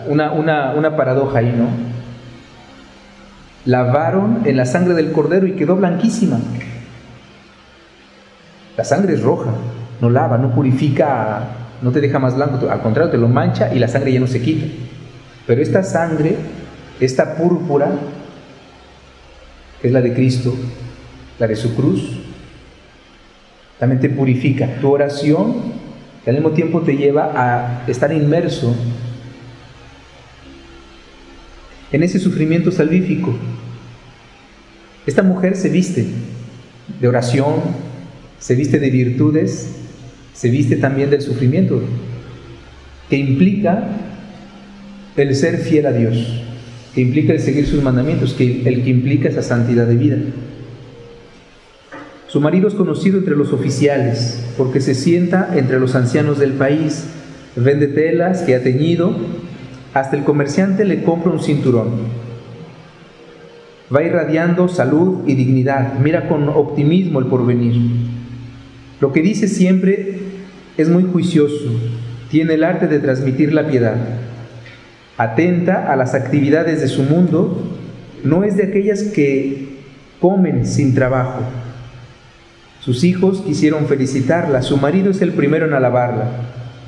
Una, 0.08 0.32
una, 0.32 0.74
una 0.76 0.96
paradoja 0.96 1.40
ahí, 1.40 1.54
¿no? 1.58 1.68
Lavaron 3.66 4.42
en 4.46 4.58
la 4.58 4.66
sangre 4.66 4.94
del 4.94 5.12
cordero 5.12 5.48
y 5.48 5.54
quedó 5.54 5.76
blanquísima. 5.76 6.38
La 8.78 8.84
sangre 8.84 9.14
es 9.14 9.24
roja, 9.24 9.52
no 10.02 10.10
lava, 10.10 10.38
no 10.38 10.52
purifica, 10.54 11.44
no 11.82 11.92
te 11.92 12.02
deja 12.02 12.20
más 12.20 12.36
blanco, 12.36 12.70
al 12.70 12.82
contrario, 12.82 13.12
te 13.12 13.18
lo 13.18 13.28
mancha 13.28 13.74
y 13.74 13.80
la 13.80 13.88
sangre 13.88 14.14
ya 14.14 14.20
no 14.20 14.28
se 14.28 14.42
quita. 14.42 14.68
Pero 15.48 15.62
esta 15.62 15.82
sangre, 15.82 16.36
esta 17.00 17.36
púrpura, 17.36 17.92
que 19.86 19.90
es 19.90 19.94
la 19.94 20.02
de 20.02 20.16
Cristo, 20.16 20.52
la 21.38 21.46
de 21.46 21.56
su 21.56 21.76
cruz, 21.76 22.02
también 23.80 24.02
te 24.02 24.10
purifica. 24.10 24.78
Tu 24.82 24.90
oración 24.90 25.58
al 26.26 26.34
mismo 26.34 26.50
tiempo 26.54 26.82
te 26.82 26.98
lleva 26.98 27.34
a 27.36 27.84
estar 27.88 28.12
inmerso 28.12 28.76
en 31.92 32.02
ese 32.02 32.18
sufrimiento 32.18 32.72
salvífico. 32.72 33.36
Esta 35.06 35.22
mujer 35.22 35.56
se 35.56 35.70
viste 35.70 36.08
de 37.00 37.08
oración, 37.08 37.54
se 38.40 38.56
viste 38.56 38.80
de 38.80 38.90
virtudes, 38.90 39.70
se 40.34 40.50
viste 40.50 40.78
también 40.78 41.12
del 41.12 41.22
sufrimiento, 41.22 41.80
que 43.08 43.18
implica 43.18 43.88
el 45.16 45.36
ser 45.36 45.60
fiel 45.60 45.86
a 45.86 45.92
Dios, 45.92 46.42
que 46.96 47.02
implica 47.02 47.34
el 47.34 47.42
seguir 47.42 47.68
sus 47.68 47.84
mandamientos, 47.84 48.34
que 48.34 48.62
el 48.66 48.84
que 48.84 48.90
implica 48.90 49.28
esa 49.28 49.42
santidad 49.44 49.86
de 49.86 49.96
vida. 49.98 50.18
Su 52.28 52.40
marido 52.40 52.70
es 52.70 52.74
conocido 52.74 53.18
entre 53.18 53.36
los 53.36 53.52
oficiales 53.52 54.42
porque 54.58 54.80
se 54.80 54.96
sienta 54.96 55.52
entre 55.56 55.80
los 55.80 55.94
ancianos 55.96 56.40
del 56.40 56.54
país, 56.54 57.06
vende 57.58 57.88
telas 57.88 58.44
que 58.44 58.56
ha 58.56 58.64
teñido, 58.64 59.14
hasta 59.94 60.16
el 60.16 60.24
comerciante 60.24 60.86
le 60.86 61.04
compra 61.04 61.32
un 61.32 61.42
cinturón. 61.42 61.92
Va 63.94 64.02
irradiando 64.02 64.68
salud 64.70 65.28
y 65.28 65.36
dignidad, 65.36 66.00
mira 66.00 66.28
con 66.30 66.48
optimismo 66.50 67.20
el 67.20 67.28
porvenir. 67.28 67.76
Lo 69.02 69.12
que 69.12 69.22
dice 69.22 69.50
siempre 69.50 70.20
es 70.78 70.90
muy 70.90 71.04
juicioso, 71.04 71.72
tiene 72.32 72.54
el 72.54 72.64
arte 72.64 72.88
de 72.88 73.00
transmitir 73.00 73.54
la 73.54 73.68
piedad. 73.68 73.96
Atenta 75.18 75.92
a 75.92 75.96
las 75.96 76.14
actividades 76.14 76.82
de 76.82 76.88
su 76.88 77.04
mundo, 77.04 77.62
no 78.24 78.44
es 78.44 78.58
de 78.58 78.64
aquellas 78.64 79.04
que 79.04 79.80
comen 80.20 80.66
sin 80.66 80.96
trabajo 80.96 81.42
sus 82.86 83.04
hijos 83.04 83.42
quisieron 83.42 83.88
felicitarla, 83.88 84.62
su 84.62 84.78
marido 84.78 85.10
es 85.10 85.20
el 85.24 85.32
primero 85.32 85.66
en 85.66 85.74
alabarla. 85.74 86.28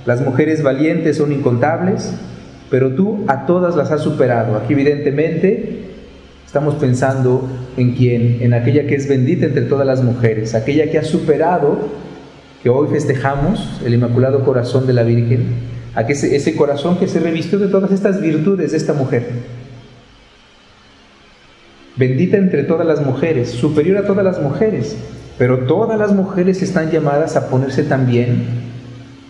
Las 0.05 0.21
mujeres 0.21 0.61
valientes 0.61 1.17
son 1.17 1.31
incontables, 1.31 2.13
pero 2.69 2.91
tú 2.91 3.25
a 3.27 3.47
todas 3.47 3.75
las 3.75 3.89
has 3.89 4.01
superado. 4.01 4.57
Aquí 4.57 4.73
evidentemente 4.73 5.85
estamos 6.45 6.75
pensando 6.75 7.49
en 7.77 7.95
quién, 7.95 8.37
en 8.41 8.53
aquella 8.53 8.85
que 8.85 8.93
es 8.93 9.09
bendita 9.09 9.47
entre 9.47 9.63
todas 9.63 9.87
las 9.87 10.03
mujeres, 10.03 10.53
aquella 10.53 10.91
que 10.91 10.99
ha 10.99 11.03
superado, 11.03 11.79
que 12.61 12.69
hoy 12.69 12.89
festejamos, 12.91 13.81
el 13.83 13.95
Inmaculado 13.95 14.45
Corazón 14.45 14.85
de 14.85 14.93
la 14.93 15.01
Virgen, 15.01 15.47
ese, 16.01 16.35
ese 16.35 16.55
corazón 16.55 16.97
que 16.97 17.07
se 17.07 17.19
revistió 17.19 17.59
de 17.59 17.67
todas 17.67 17.91
estas 17.91 18.21
virtudes 18.21 18.71
de 18.71 18.77
esta 18.77 18.93
mujer. 18.93 19.27
Bendita 21.95 22.37
entre 22.37 22.63
todas 22.63 22.85
las 22.85 23.01
mujeres, 23.03 23.49
superior 23.49 23.97
a 23.97 24.05
todas 24.05 24.23
las 24.23 24.39
mujeres, 24.39 24.95
pero 25.37 25.65
todas 25.65 25.97
las 25.97 26.13
mujeres 26.13 26.61
están 26.61 26.91
llamadas 26.91 27.35
a 27.35 27.49
ponerse 27.49 27.83
también 27.83 28.67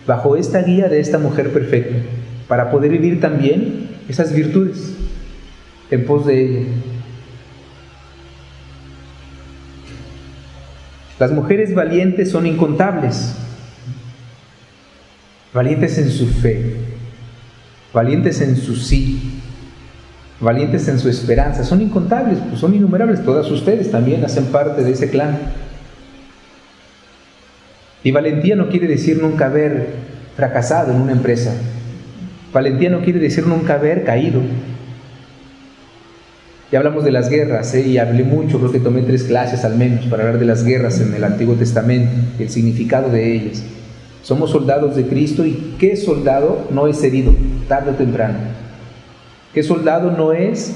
bajo 0.06 0.36
esta 0.36 0.62
guía 0.62 0.88
de 0.88 1.00
esta 1.00 1.18
mujer 1.18 1.52
perfecta, 1.52 1.96
para 2.46 2.70
poder 2.70 2.90
vivir 2.90 3.20
también 3.20 3.88
esas 4.08 4.34
virtudes 4.34 4.94
en 5.90 6.04
pos 6.04 6.26
de 6.26 6.42
ella. 6.42 6.66
Las 11.18 11.32
mujeres 11.32 11.74
valientes 11.74 12.30
son 12.30 12.46
incontables, 12.46 13.34
valientes 15.52 15.98
en 15.98 16.10
su 16.10 16.26
fe, 16.26 16.76
valientes 17.92 18.40
en 18.40 18.56
su 18.56 18.76
sí, 18.76 19.40
valientes 20.40 20.86
en 20.88 20.98
su 20.98 21.08
esperanza, 21.08 21.64
son 21.64 21.82
incontables, 21.82 22.38
pues 22.48 22.60
son 22.60 22.74
innumerables, 22.74 23.24
todas 23.24 23.50
ustedes 23.50 23.90
también 23.90 24.24
hacen 24.24 24.46
parte 24.46 24.82
de 24.82 24.92
ese 24.92 25.10
clan. 25.10 25.38
Y 28.04 28.12
valentía 28.12 28.54
no 28.54 28.68
quiere 28.68 28.86
decir 28.86 29.20
nunca 29.20 29.46
haber 29.46 29.88
fracasado 30.36 30.92
en 30.92 31.00
una 31.00 31.12
empresa. 31.12 31.52
Valentía 32.52 32.90
no 32.90 33.02
quiere 33.02 33.18
decir 33.18 33.46
nunca 33.46 33.74
haber 33.74 34.04
caído. 34.04 34.40
Ya 36.70 36.78
hablamos 36.78 37.02
de 37.02 37.10
las 37.10 37.30
guerras, 37.30 37.74
¿eh? 37.74 37.80
y 37.80 37.98
hablé 37.98 38.24
mucho, 38.24 38.58
creo 38.58 38.70
que 38.70 38.78
tomé 38.78 39.02
tres 39.02 39.24
clases 39.24 39.64
al 39.64 39.76
menos 39.76 40.04
para 40.06 40.22
hablar 40.22 40.38
de 40.38 40.44
las 40.44 40.64
guerras 40.64 41.00
en 41.00 41.14
el 41.14 41.24
Antiguo 41.24 41.54
Testamento, 41.54 42.10
el 42.38 42.50
significado 42.50 43.10
de 43.10 43.32
ellas. 43.32 43.62
Somos 44.22 44.50
soldados 44.50 44.96
de 44.96 45.06
Cristo 45.06 45.44
y 45.44 45.74
¿qué 45.78 45.96
soldado 45.96 46.66
no 46.70 46.86
es 46.86 47.02
herido 47.02 47.34
tarde 47.68 47.92
o 47.92 47.94
temprano? 47.94 48.38
¿Qué 49.54 49.62
soldado 49.62 50.10
no 50.10 50.32
es 50.32 50.74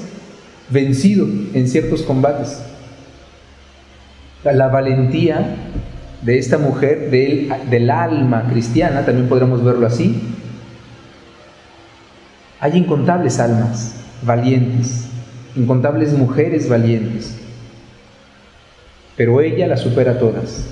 vencido 0.71 1.27
en 1.55 1.69
ciertos 1.69 2.03
combates? 2.03 2.63
La 4.45 4.69
valentía 4.69 5.57
de 6.23 6.39
esta 6.39 6.57
mujer, 6.57 7.11
del, 7.11 7.91
alma 7.91 8.49
cristiana, 8.49 9.05
también 9.05 9.29
podríamos 9.29 9.63
verlo 9.65 9.87
así, 9.87 10.21
hay 12.61 12.79
incontables 12.79 13.41
almas 13.41 13.97
valientes, 14.23 15.09
incontables 15.57 16.13
mujeres 16.13 16.69
valientes, 16.69 17.37
pero 19.17 19.41
ella 19.41 19.67
la 19.67 19.77
supera 19.77 20.19
todas, 20.19 20.65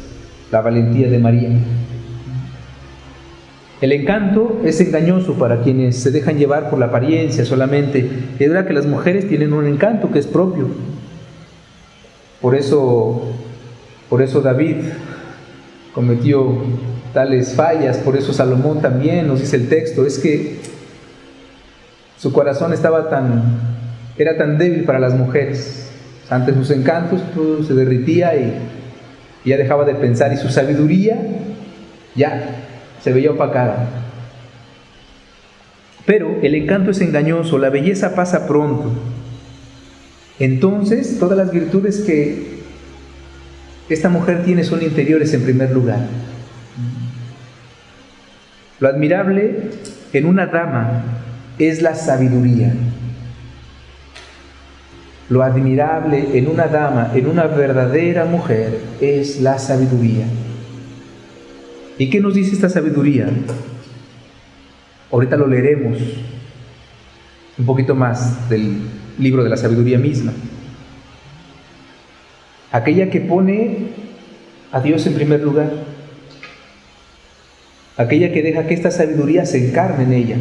la 0.52 0.60
valentía 0.60 1.08
de 1.10 1.18
María. 1.18 1.50
El 3.80 3.92
encanto 3.92 4.60
es 4.64 4.78
engañoso 4.80 5.34
para 5.34 5.62
quienes 5.62 5.96
se 5.96 6.10
dejan 6.10 6.36
llevar 6.36 6.68
por 6.68 6.78
la 6.78 6.86
apariencia 6.86 7.46
solamente. 7.46 8.08
Es 8.38 8.48
verdad 8.48 8.66
que 8.66 8.74
las 8.74 8.84
mujeres 8.84 9.26
tienen 9.26 9.54
un 9.54 9.66
encanto 9.66 10.10
que 10.10 10.18
es 10.18 10.26
propio. 10.26 10.68
Por 12.42 12.54
eso, 12.54 13.22
por 14.10 14.20
eso 14.20 14.42
David 14.42 14.76
cometió 15.94 16.62
tales 17.14 17.54
fallas, 17.54 17.98
por 17.98 18.16
eso 18.16 18.32
Salomón 18.32 18.82
también 18.82 19.26
nos 19.26 19.40
dice 19.40 19.56
el 19.56 19.68
texto, 19.68 20.06
es 20.06 20.18
que 20.18 20.58
su 22.18 22.32
corazón 22.32 22.74
estaba 22.74 23.08
tan, 23.08 23.60
era 24.18 24.36
tan 24.36 24.58
débil 24.58 24.84
para 24.84 24.98
las 24.98 25.14
mujeres. 25.14 25.90
Ante 26.28 26.52
sus 26.52 26.70
encantos 26.70 27.22
todo 27.34 27.62
se 27.62 27.74
derritía 27.74 28.36
y, 28.36 28.52
ya 29.42 29.56
dejaba 29.56 29.86
de 29.86 29.94
pensar 29.94 30.34
y 30.34 30.36
su 30.36 30.50
sabiduría 30.50 31.16
ya 32.14 32.59
se 33.02 33.12
veía 33.12 33.30
opacada. 33.30 33.88
Pero 36.06 36.38
el 36.42 36.54
encanto 36.54 36.90
es 36.90 37.00
engañoso, 37.00 37.58
la 37.58 37.70
belleza 37.70 38.14
pasa 38.14 38.46
pronto. 38.46 38.92
Entonces, 40.38 41.18
todas 41.18 41.36
las 41.36 41.52
virtudes 41.52 42.00
que 42.00 42.60
esta 43.88 44.08
mujer 44.08 44.44
tiene 44.44 44.64
son 44.64 44.82
interiores 44.82 45.34
en 45.34 45.42
primer 45.42 45.70
lugar. 45.72 46.00
Lo 48.78 48.88
admirable 48.88 49.70
en 50.12 50.26
una 50.26 50.46
dama 50.46 51.02
es 51.58 51.82
la 51.82 51.94
sabiduría. 51.94 52.72
Lo 55.28 55.42
admirable 55.42 56.38
en 56.38 56.48
una 56.48 56.66
dama, 56.66 57.12
en 57.14 57.28
una 57.28 57.46
verdadera 57.46 58.24
mujer, 58.24 58.80
es 59.00 59.40
la 59.40 59.58
sabiduría. 59.58 60.26
¿Y 62.00 62.08
qué 62.08 62.18
nos 62.18 62.32
dice 62.32 62.54
esta 62.54 62.70
sabiduría? 62.70 63.28
Ahorita 65.12 65.36
lo 65.36 65.46
leeremos 65.46 65.98
un 67.58 67.66
poquito 67.66 67.94
más 67.94 68.48
del 68.48 68.78
libro 69.18 69.44
de 69.44 69.50
la 69.50 69.58
sabiduría 69.58 69.98
misma. 69.98 70.32
Aquella 72.72 73.10
que 73.10 73.20
pone 73.20 73.88
a 74.72 74.80
Dios 74.80 75.06
en 75.06 75.12
primer 75.12 75.42
lugar. 75.42 75.70
Aquella 77.98 78.32
que 78.32 78.42
deja 78.42 78.66
que 78.66 78.72
esta 78.72 78.90
sabiduría 78.90 79.44
se 79.44 79.68
encarne 79.68 80.04
en 80.04 80.12
ella. 80.14 80.36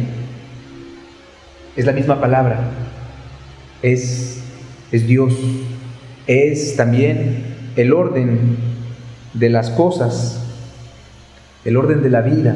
Es 1.76 1.84
la 1.84 1.92
misma 1.92 2.22
palabra. 2.22 2.70
Es, 3.82 4.40
es 4.92 5.06
Dios. 5.06 5.34
Es 6.26 6.76
también 6.76 7.44
el 7.76 7.92
orden 7.92 8.56
de 9.34 9.50
las 9.50 9.68
cosas, 9.68 10.49
el 11.64 11.76
orden 11.76 12.02
de 12.02 12.10
la 12.10 12.22
vida, 12.22 12.54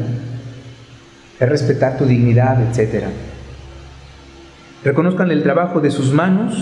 es 1.41 1.49
respetar 1.49 1.97
tu 1.97 2.05
dignidad, 2.05 2.59
etc. 2.63 3.05
Reconozcan 4.85 5.31
el 5.31 5.43
trabajo 5.43 5.81
de 5.81 5.91
sus 5.91 6.13
manos, 6.13 6.55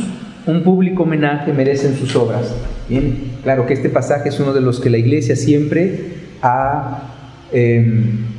un 0.47 0.63
público 0.63 1.05
homenaje 1.05 1.53
merecen 1.53 1.97
sus 1.97 2.17
obras. 2.17 2.55
Bien, 2.89 3.33
claro 3.43 3.67
que 3.67 3.75
este 3.75 3.89
pasaje 3.89 4.29
es 4.29 4.41
uno 4.41 4.53
de 4.53 4.61
los 4.61 4.81
que 4.81 4.91
la 4.91 4.99
iglesia 4.99 5.37
siempre 5.37 6.15
ha 6.43 7.03
em, 7.53 8.33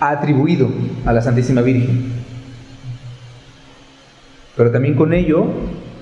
ha 0.00 0.10
atribuido 0.10 0.68
a 1.04 1.12
la 1.12 1.22
Santísima 1.22 1.62
Virgen. 1.62 2.12
Pero 4.56 4.70
también 4.70 4.94
con 4.94 5.12
ello 5.12 5.46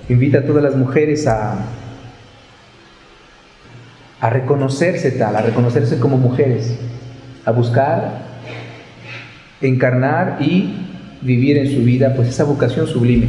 invita 0.08 0.38
a 0.38 0.42
todas 0.42 0.62
las 0.62 0.76
mujeres 0.76 1.26
a, 1.26 1.56
a 4.24 4.30
reconocerse 4.30 5.10
tal, 5.10 5.36
a 5.36 5.42
reconocerse 5.42 5.98
como 5.98 6.16
mujeres, 6.16 6.74
a 7.44 7.50
buscar, 7.50 8.22
encarnar 9.60 10.38
y 10.40 10.76
vivir 11.20 11.58
en 11.58 11.70
su 11.70 11.84
vida 11.84 12.14
pues 12.16 12.30
esa 12.30 12.44
vocación 12.44 12.86
sublime. 12.86 13.26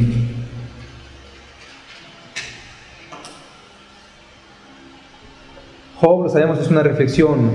Job, 5.96 6.22
lo 6.22 6.30
sabemos, 6.30 6.58
es 6.60 6.68
una 6.68 6.82
reflexión 6.82 7.50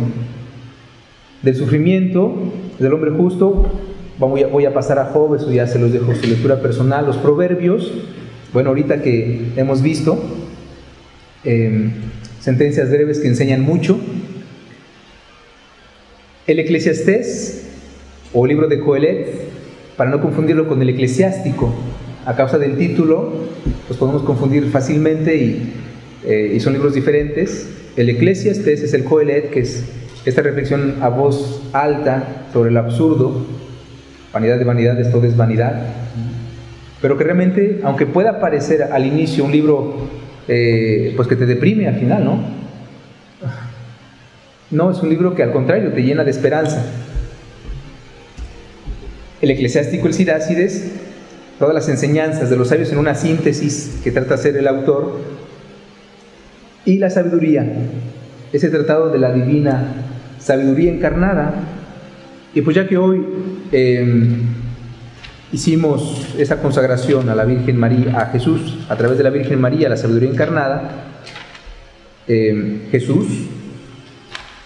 del 1.42 1.56
sufrimiento 1.56 2.36
del 2.78 2.94
hombre 2.94 3.10
justo. 3.10 3.72
Voy 4.20 4.66
a, 4.66 4.74
pasar 4.76 5.00
a 5.00 5.06
Job, 5.06 5.34
eso 5.34 5.52
ya 5.52 5.66
se 5.66 5.80
los 5.80 5.92
dejo 5.92 6.14
su 6.14 6.28
lectura 6.28 6.62
personal. 6.62 7.08
Los 7.08 7.18
proverbios, 7.18 7.92
bueno, 8.54 8.70
ahorita 8.70 9.02
que 9.02 9.52
hemos 9.56 9.82
visto 9.82 10.24
em, 11.44 11.92
sentencias 12.42 12.90
breves 12.90 13.20
que 13.20 13.28
enseñan 13.28 13.62
mucho. 13.62 14.00
El 16.48 16.60
Eclesiastés 16.60 17.68
o 18.34 18.46
libro 18.46 18.68
de 18.68 18.80
Coelet, 18.80 19.28
para 19.96 20.10
no 20.10 20.22
confundirlo 20.22 20.68
con 20.68 20.82
el 20.82 20.90
eclesiástico, 20.90 21.74
a 22.26 22.36
causa 22.36 22.58
del 22.58 22.78
título, 22.78 23.34
los 23.88 23.98
podemos 23.98 24.24
confundir 24.24 24.70
fácilmente 24.70 25.36
y, 25.36 25.74
eh, 26.26 26.60
son 26.60 26.74
libros 26.74 26.94
diferentes. 26.94 27.68
El 27.96 28.10
Eclesiastés 28.10 28.82
es 28.82 28.94
el 28.94 29.04
Coelet, 29.04 29.50
que 29.52 29.62
es 29.62 29.84
esta 30.26 30.42
reflexión 30.42 30.98
a 31.02 31.10
voz 31.10 31.62
alta 31.74 32.48
sobre 32.54 32.70
el 32.70 32.78
absurdo, 32.78 33.46
vanidad 34.34 34.58
de 34.58 34.64
vanidades, 34.64 35.12
todo 35.12 35.26
es 35.26 35.36
vanidad, 35.36 35.82
pero 37.02 37.18
que 37.18 37.24
realmente, 37.24 37.82
aunque 37.84 38.06
pueda 38.06 38.40
parecer 38.40 38.84
al 38.84 39.06
inicio 39.06 39.44
un 39.44 39.52
libro 39.52 40.08
eh, 40.48 41.14
pues 41.16 41.28
que 41.28 41.36
te 41.36 41.46
deprime 41.46 41.88
al 41.88 41.96
final, 41.96 42.26
¿no? 42.26 42.62
No, 44.72 44.92
es 44.92 45.00
un 45.00 45.10
libro 45.10 45.36
que 45.36 45.44
al 45.44 45.52
contrario 45.52 45.92
te 45.92 46.02
llena 46.02 46.24
de 46.24 46.32
esperanza. 46.32 46.86
El 49.42 49.52
eclesiástico, 49.52 50.08
el 50.08 50.14
Sirácides, 50.14 50.92
todas 51.60 51.76
las 51.76 51.90
enseñanzas 51.90 52.50
de 52.50 52.56
los 52.56 52.70
sabios 52.70 52.92
en 52.92 52.98
una 52.98 53.16
síntesis 53.16 54.00
que 54.04 54.12
trata 54.12 54.30
de 54.30 54.36
hacer 54.36 54.58
el 54.58 54.68
autor, 54.68 55.20
y 56.86 56.98
la 56.98 57.10
sabiduría, 57.10 57.66
ese 58.52 58.70
tratado 58.70 59.10
de 59.10 59.20
la 59.20 59.32
divina 59.32 59.94
sabiduría 60.40 60.92
encarnada. 60.92 61.54
Y 62.54 62.62
pues 62.62 62.76
ya 62.76 62.88
que 62.88 62.98
hoy 62.98 63.24
em, 63.72 64.51
hicimos 65.52 66.34
esa 66.38 66.62
consagración 66.62 67.30
a 67.30 67.36
la 67.36 67.46
Virgen 67.46 67.78
María, 67.78 68.20
a 68.20 68.26
Jesús, 68.28 68.80
a 68.90 68.96
través 68.96 69.18
de 69.18 69.24
la 69.24 69.30
Virgen 69.30 69.60
María, 69.60 69.90
la 69.90 69.98
sabiduría 69.98 70.30
encarnada, 70.30 70.90
em, 72.28 72.90
Jesús, 72.90 73.28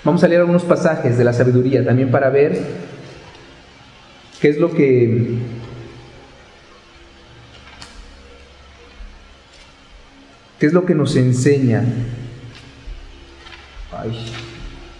vamos 0.03 0.23
a 0.23 0.27
leer 0.27 0.41
algunos 0.41 0.63
pasajes 0.63 1.17
de 1.17 1.23
la 1.23 1.33
sabiduría 1.33 1.83
también 1.83 2.11
para 2.11 2.29
ver 2.29 2.59
qué 4.39 4.49
es 4.49 4.57
lo 4.59 4.71
que 4.71 5.39
qué 10.59 10.65
es 10.67 10.73
lo 10.73 10.85
que 10.85 10.95
nos 10.95 11.15
enseña. 11.15 11.83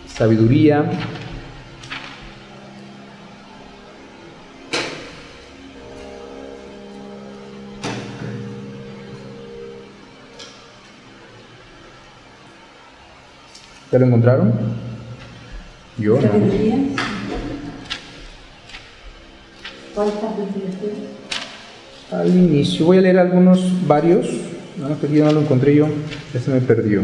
Sabiduría. 0.07 0.89
¿Ya 13.91 13.99
lo 13.99 14.05
encontraron? 14.05 14.53
Yo 15.97 16.19
no. 16.19 16.29
Al 22.11 22.27
inicio, 22.27 22.85
voy 22.85 22.97
a 22.97 23.01
leer 23.01 23.19
algunos, 23.19 23.87
varios. 23.87 24.27
No, 24.77 24.89
no 24.89 25.31
lo 25.31 25.41
encontré 25.41 25.75
yo, 25.75 25.87
se 26.33 26.51
me 26.51 26.59
perdió. 26.61 27.03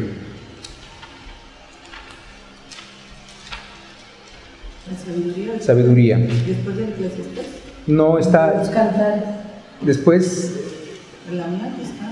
sabiduría. 5.62 6.18
¿Después 6.18 6.78
del 6.78 6.90
Eclesiastés? 6.90 7.46
No 7.88 8.18
está. 8.18 8.64
Después. 9.82 10.54
La 11.32 11.48
mía 11.48 11.74
está. 11.82 12.11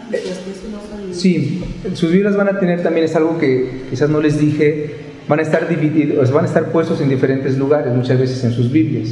Sí, 1.12 1.64
sus 1.94 2.12
Biblias 2.12 2.36
van 2.36 2.50
a 2.50 2.60
tener 2.60 2.82
también, 2.82 3.06
es 3.06 3.16
algo 3.16 3.38
que 3.38 3.84
quizás 3.90 4.10
no 4.10 4.22
les 4.22 4.40
dije, 4.40 4.96
van 5.28 5.40
a 5.40 5.42
estar 5.42 5.68
divididos, 5.68 6.32
van 6.32 6.46
a 6.46 6.48
estar 6.48 6.72
puestos 6.72 7.02
en 7.02 7.10
diferentes 7.10 7.58
lugares, 7.58 7.94
muchas 7.94 8.20
veces 8.20 8.44
en 8.44 8.52
sus 8.52 8.72
Biblias. 8.72 9.10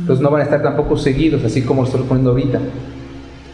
Entonces 0.00 0.22
no 0.22 0.30
van 0.30 0.42
a 0.42 0.44
estar 0.44 0.62
tampoco 0.62 0.96
seguidos, 0.96 1.44
así 1.44 1.62
como 1.62 1.82
lo 1.82 1.88
estoy 1.88 2.02
poniendo 2.02 2.30
ahorita. 2.30 2.60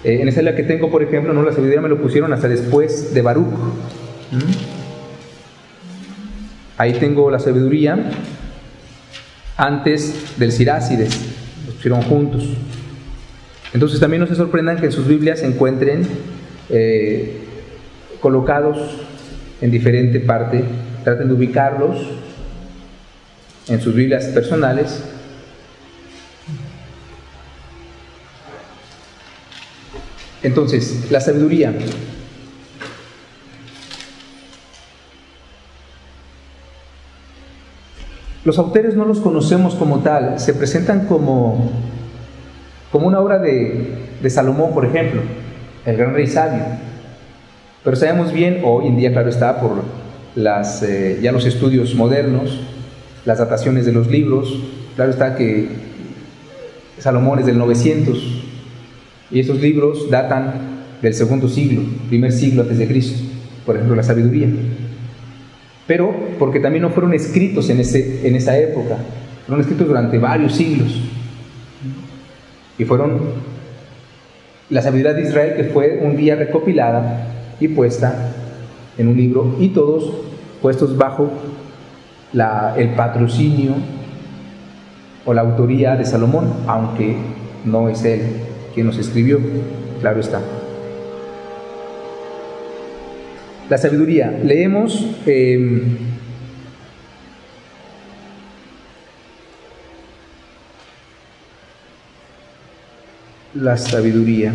Eh, 0.02 0.22
en 0.22 0.28
esa 0.28 0.42
la 0.42 0.56
que 0.56 0.62
tengo, 0.62 0.90
por 0.90 1.02
ejemplo, 1.02 1.32
no 1.32 1.42
la 1.42 1.52
sabiduría 1.52 1.80
me 1.80 1.88
lo 1.88 2.00
pusieron 2.00 2.32
hasta 2.32 2.48
después 2.48 3.12
de 3.14 3.22
Baruch. 3.22 3.46
¿Mm? 3.46 4.80
Ahí 6.78 6.94
tengo 6.94 7.30
la 7.30 7.38
sabiduría 7.38 8.10
antes 9.56 10.38
del 10.38 10.50
Sirácides, 10.50 11.20
los 11.66 11.74
pusieron 11.74 12.02
juntos. 12.02 12.48
Entonces 13.74 14.00
también 14.00 14.22
no 14.22 14.26
se 14.26 14.34
sorprendan 14.34 14.78
que 14.78 14.86
en 14.86 14.92
sus 14.92 15.06
Biblias 15.06 15.40
se 15.40 15.46
encuentren 15.46 16.06
eh, 16.70 17.36
colocados 18.20 18.78
en 19.60 19.70
diferente 19.70 20.20
parte, 20.20 20.64
traten 21.04 21.28
de 21.28 21.34
ubicarlos 21.34 21.98
en 23.68 23.80
sus 23.80 23.94
Biblias 23.94 24.26
personales. 24.26 25.02
Entonces, 30.42 31.10
la 31.10 31.20
sabiduría 31.20 31.74
Los 38.42 38.58
autores 38.58 38.96
no 38.96 39.04
los 39.04 39.20
conocemos 39.20 39.74
como 39.74 39.98
tal, 39.98 40.40
se 40.40 40.54
presentan 40.54 41.06
como, 41.06 41.70
como 42.90 43.06
una 43.06 43.20
obra 43.20 43.38
de, 43.38 44.30
Salomón, 44.30 44.72
por 44.72 44.86
ejemplo, 44.86 45.20
el 45.90 45.96
gran 45.96 46.14
rey 46.14 46.26
sabio. 46.26 46.62
Pero 47.84 47.96
sabemos 47.96 48.32
bien, 48.32 48.60
hoy 48.64 48.86
en 48.86 48.96
día, 48.96 49.12
claro 49.12 49.28
está, 49.28 49.60
por 49.60 49.82
las, 50.34 50.82
eh, 50.82 51.18
ya 51.22 51.32
los 51.32 51.46
estudios 51.46 51.94
modernos, 51.94 52.60
las 53.24 53.38
dataciones 53.38 53.86
de 53.86 53.92
los 53.92 54.08
libros, 54.08 54.58
claro 54.96 55.10
está 55.10 55.36
que 55.36 55.68
Salomón 56.98 57.38
es 57.38 57.46
del 57.46 57.58
900 57.58 58.18
y 59.30 59.40
esos 59.40 59.60
libros 59.60 60.10
datan 60.10 60.80
del 61.02 61.14
segundo 61.14 61.48
siglo, 61.48 61.82
primer 62.08 62.32
siglo 62.32 62.62
antes 62.62 62.78
de 62.78 62.86
Cristo, 62.86 63.22
por 63.64 63.76
ejemplo, 63.76 63.96
la 63.96 64.02
sabiduría 64.02 64.48
pero 65.90 66.14
porque 66.38 66.60
también 66.60 66.82
no 66.82 66.90
fueron 66.90 67.12
escritos 67.14 67.68
en, 67.68 67.80
ese, 67.80 68.24
en 68.24 68.36
esa 68.36 68.56
época, 68.56 68.96
fueron 69.44 69.60
escritos 69.60 69.88
durante 69.88 70.18
varios 70.18 70.54
siglos. 70.54 71.00
Y 72.78 72.84
fueron 72.84 73.18
la 74.70 74.82
sabiduría 74.82 75.14
de 75.14 75.22
Israel 75.22 75.54
que 75.56 75.64
fue 75.64 76.00
un 76.02 76.16
día 76.16 76.36
recopilada 76.36 77.26
y 77.58 77.68
puesta 77.68 78.32
en 78.96 79.08
un 79.08 79.16
libro 79.16 79.56
y 79.58 79.68
todos 79.68 80.12
puestos 80.62 80.96
bajo 80.96 81.30
el 82.32 82.88
patrocinio 82.90 83.72
o 85.24 85.34
la 85.34 85.42
autoría 85.42 85.96
de 85.96 86.04
Salomón, 86.04 86.52
aunque 86.66 87.16
no 87.64 87.88
es 87.88 88.04
él 88.04 88.20
quien 88.74 88.86
nos 88.86 88.98
escribió, 88.98 89.40
claro 90.00 90.20
está. 90.20 90.40
La 93.68 93.78
sabiduría. 93.78 94.36
Leemos 94.42 95.06
em, 95.26 95.96
la 103.54 103.76
sabiduría. 103.76 104.54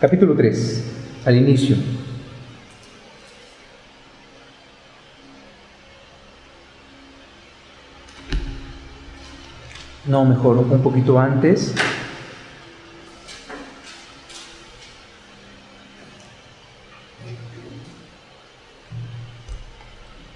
Capítulo 0.00 0.34
3, 0.34 0.84
al 1.24 1.36
inicio. 1.36 1.76
No, 10.06 10.24
mejor, 10.24 10.58
un 10.58 10.82
poquito 10.82 11.18
antes. 11.20 11.72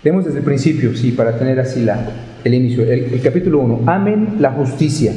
Vemos 0.07 0.25
desde 0.25 0.39
el 0.39 0.45
principio, 0.45 0.95
sí, 0.95 1.11
para 1.11 1.37
tener 1.37 1.59
así 1.59 1.85
el 2.45 2.55
inicio. 2.55 2.85
El, 2.85 3.21
capítulo 3.21 3.59
1. 3.59 3.81
Amen 3.87 4.37
la 4.39 4.53
justicia. 4.53 5.11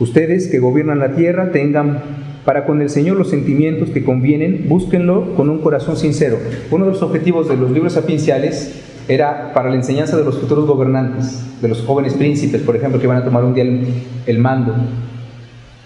Ustedes 0.00 0.48
que 0.48 0.58
gobiernan 0.58 0.98
la 0.98 1.14
tierra 1.14 1.52
tengan 1.52 2.00
para 2.44 2.66
con 2.66 2.82
el 2.82 2.90
Señor 2.90 3.16
los 3.16 3.30
sentimientos 3.30 3.90
que 3.90 4.02
convienen, 4.02 4.66
búsquenlo 4.68 5.36
con 5.36 5.48
un 5.50 5.58
corazón 5.58 5.96
sincero. 5.96 6.38
Uno 6.72 6.86
de 6.86 6.90
los 6.90 7.02
objetivos 7.02 7.48
de 7.48 7.56
los 7.56 7.70
libros 7.70 7.92
sapienciales 7.92 8.82
era 9.06 9.52
para 9.54 9.70
la 9.70 9.76
enseñanza 9.76 10.16
de 10.16 10.24
los 10.24 10.36
futuros 10.36 10.66
gobernantes, 10.66 11.40
de 11.62 11.68
los 11.68 11.82
jóvenes 11.82 12.14
príncipes, 12.14 12.60
por 12.62 12.74
ejemplo, 12.74 13.00
que 13.00 13.06
van 13.06 13.18
a 13.18 13.24
tomar 13.24 13.44
un 13.44 13.54
día 13.54 13.62
el, 13.62 13.86
el 14.26 14.38
mando. 14.40 14.74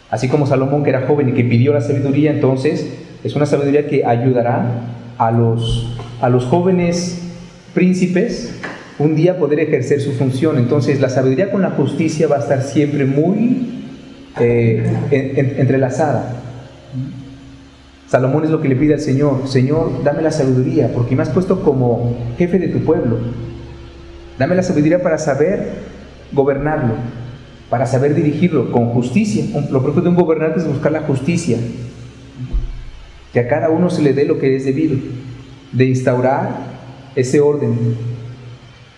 Así 0.08 0.28
como 0.28 0.46
Salomón, 0.46 0.84
que 0.84 0.88
era 0.88 1.06
joven 1.06 1.28
y 1.28 1.32
que 1.32 1.44
pidió 1.44 1.74
la 1.74 1.82
sabiduría, 1.82 2.30
entonces 2.30 2.96
es 3.22 3.36
una 3.36 3.44
sabiduría 3.44 3.86
que 3.86 4.06
ayudará 4.06 4.86
a 5.18 5.30
los, 5.30 5.98
a 6.22 6.30
los 6.30 6.46
jóvenes 6.46 7.24
príncipes 7.76 8.54
un 8.98 9.14
día 9.14 9.38
poder 9.38 9.60
ejercer 9.60 10.00
su 10.00 10.12
función. 10.12 10.56
Entonces 10.56 10.98
la 10.98 11.10
sabiduría 11.10 11.50
con 11.50 11.60
la 11.60 11.72
justicia 11.72 12.26
va 12.26 12.36
a 12.36 12.38
estar 12.40 12.62
siempre 12.62 13.04
muy 13.04 13.84
eh, 14.40 15.54
entrelazada. 15.58 16.42
Salomón 18.08 18.44
es 18.44 18.50
lo 18.50 18.62
que 18.62 18.68
le 18.68 18.76
pide 18.76 18.94
al 18.94 19.00
Señor, 19.00 19.46
Señor, 19.46 20.02
dame 20.04 20.22
la 20.22 20.30
sabiduría, 20.30 20.90
porque 20.94 21.16
me 21.16 21.22
has 21.22 21.28
puesto 21.28 21.62
como 21.62 22.16
jefe 22.38 22.58
de 22.58 22.68
tu 22.68 22.78
pueblo. 22.78 23.18
Dame 24.38 24.54
la 24.54 24.62
sabiduría 24.62 25.02
para 25.02 25.18
saber 25.18 25.68
gobernarlo, 26.32 26.94
para 27.68 27.84
saber 27.84 28.14
dirigirlo 28.14 28.70
con 28.72 28.86
justicia. 28.90 29.44
Lo 29.70 29.82
propio 29.82 30.02
de 30.02 30.08
un 30.08 30.14
gobernante 30.14 30.60
es 30.60 30.66
buscar 30.66 30.92
la 30.92 31.00
justicia, 31.02 31.58
que 33.34 33.40
a 33.40 33.48
cada 33.48 33.68
uno 33.68 33.90
se 33.90 34.02
le 34.02 34.14
dé 34.14 34.24
lo 34.24 34.38
que 34.38 34.56
es 34.56 34.64
debido, 34.64 34.96
de 35.72 35.84
instaurar 35.84 36.75
ese 37.16 37.40
orden. 37.40 37.96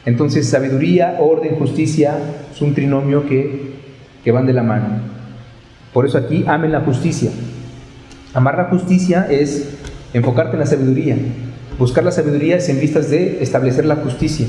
Entonces, 0.04 0.48
sabiduría, 0.48 1.16
orden, 1.20 1.56
justicia 1.56 2.18
es 2.52 2.60
un 2.60 2.74
trinomio 2.74 3.26
que, 3.26 3.74
que 4.22 4.32
van 4.32 4.46
de 4.46 4.52
la 4.52 4.62
mano. 4.62 5.00
Por 5.92 6.04
eso 6.04 6.18
aquí 6.18 6.44
amen 6.46 6.72
la 6.72 6.80
justicia. 6.80 7.30
Amar 8.34 8.56
la 8.56 8.64
justicia 8.64 9.26
es 9.30 9.78
enfocarte 10.12 10.52
en 10.54 10.60
la 10.60 10.66
sabiduría. 10.66 11.16
Buscar 11.78 12.04
la 12.04 12.10
sabiduría 12.10 12.56
es 12.56 12.68
en 12.68 12.80
vistas 12.80 13.10
de 13.10 13.42
establecer 13.42 13.86
la 13.86 13.96
justicia. 13.96 14.46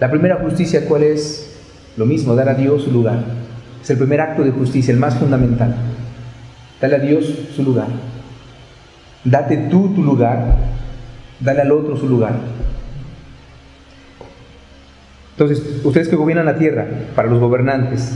La 0.00 0.10
primera 0.10 0.36
justicia, 0.36 0.86
¿cuál 0.86 1.04
es? 1.04 1.54
Lo 1.96 2.06
mismo, 2.06 2.34
dar 2.34 2.48
a 2.48 2.54
Dios 2.54 2.84
su 2.84 2.90
lugar. 2.90 3.22
Es 3.82 3.90
el 3.90 3.98
primer 3.98 4.20
acto 4.20 4.42
de 4.42 4.50
justicia, 4.50 4.92
el 4.92 4.98
más 4.98 5.16
fundamental. 5.16 5.74
Dale 6.80 6.96
a 6.96 6.98
Dios 6.98 7.24
su 7.54 7.62
lugar. 7.62 7.88
Date 9.24 9.56
tú 9.70 9.94
tu 9.94 10.02
lugar 10.02 10.56
dale 11.42 11.62
al 11.62 11.72
otro 11.72 11.96
su 11.96 12.08
lugar. 12.08 12.34
Entonces, 15.32 15.80
ustedes 15.82 16.08
que 16.08 16.16
gobiernan 16.16 16.46
la 16.46 16.58
tierra, 16.58 16.86
para 17.16 17.28
los 17.28 17.40
gobernantes, 17.40 18.12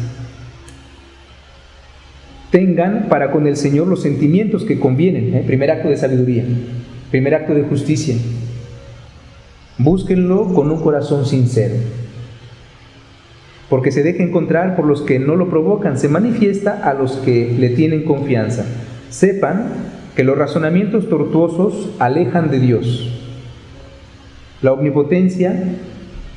tengan 2.50 3.06
para 3.08 3.32
con 3.32 3.46
el 3.46 3.56
Señor 3.56 3.88
los 3.88 4.02
sentimientos 4.02 4.64
que 4.64 4.78
convienen. 4.78 5.34
¿eh? 5.34 5.44
Primer 5.46 5.70
acto 5.70 5.88
de 5.88 5.96
sabiduría, 5.96 6.44
primer 7.10 7.34
acto 7.34 7.54
de 7.54 7.62
justicia. 7.62 8.16
Búsquenlo 9.78 10.54
con 10.54 10.70
un 10.70 10.80
corazón 10.80 11.26
sincero. 11.26 11.74
Porque 13.68 13.90
se 13.90 14.02
deja 14.02 14.22
encontrar 14.22 14.76
por 14.76 14.86
los 14.86 15.02
que 15.02 15.18
no 15.18 15.34
lo 15.34 15.50
provocan, 15.50 15.98
se 15.98 16.08
manifiesta 16.08 16.80
a 16.88 16.94
los 16.94 17.16
que 17.16 17.52
le 17.58 17.70
tienen 17.70 18.04
confianza. 18.04 18.64
Sepan 19.10 19.66
que 20.14 20.22
los 20.22 20.38
razonamientos 20.38 21.08
tortuosos 21.08 21.90
alejan 21.98 22.50
de 22.50 22.60
Dios. 22.60 23.15
La 24.66 24.72
omnipotencia 24.72 25.54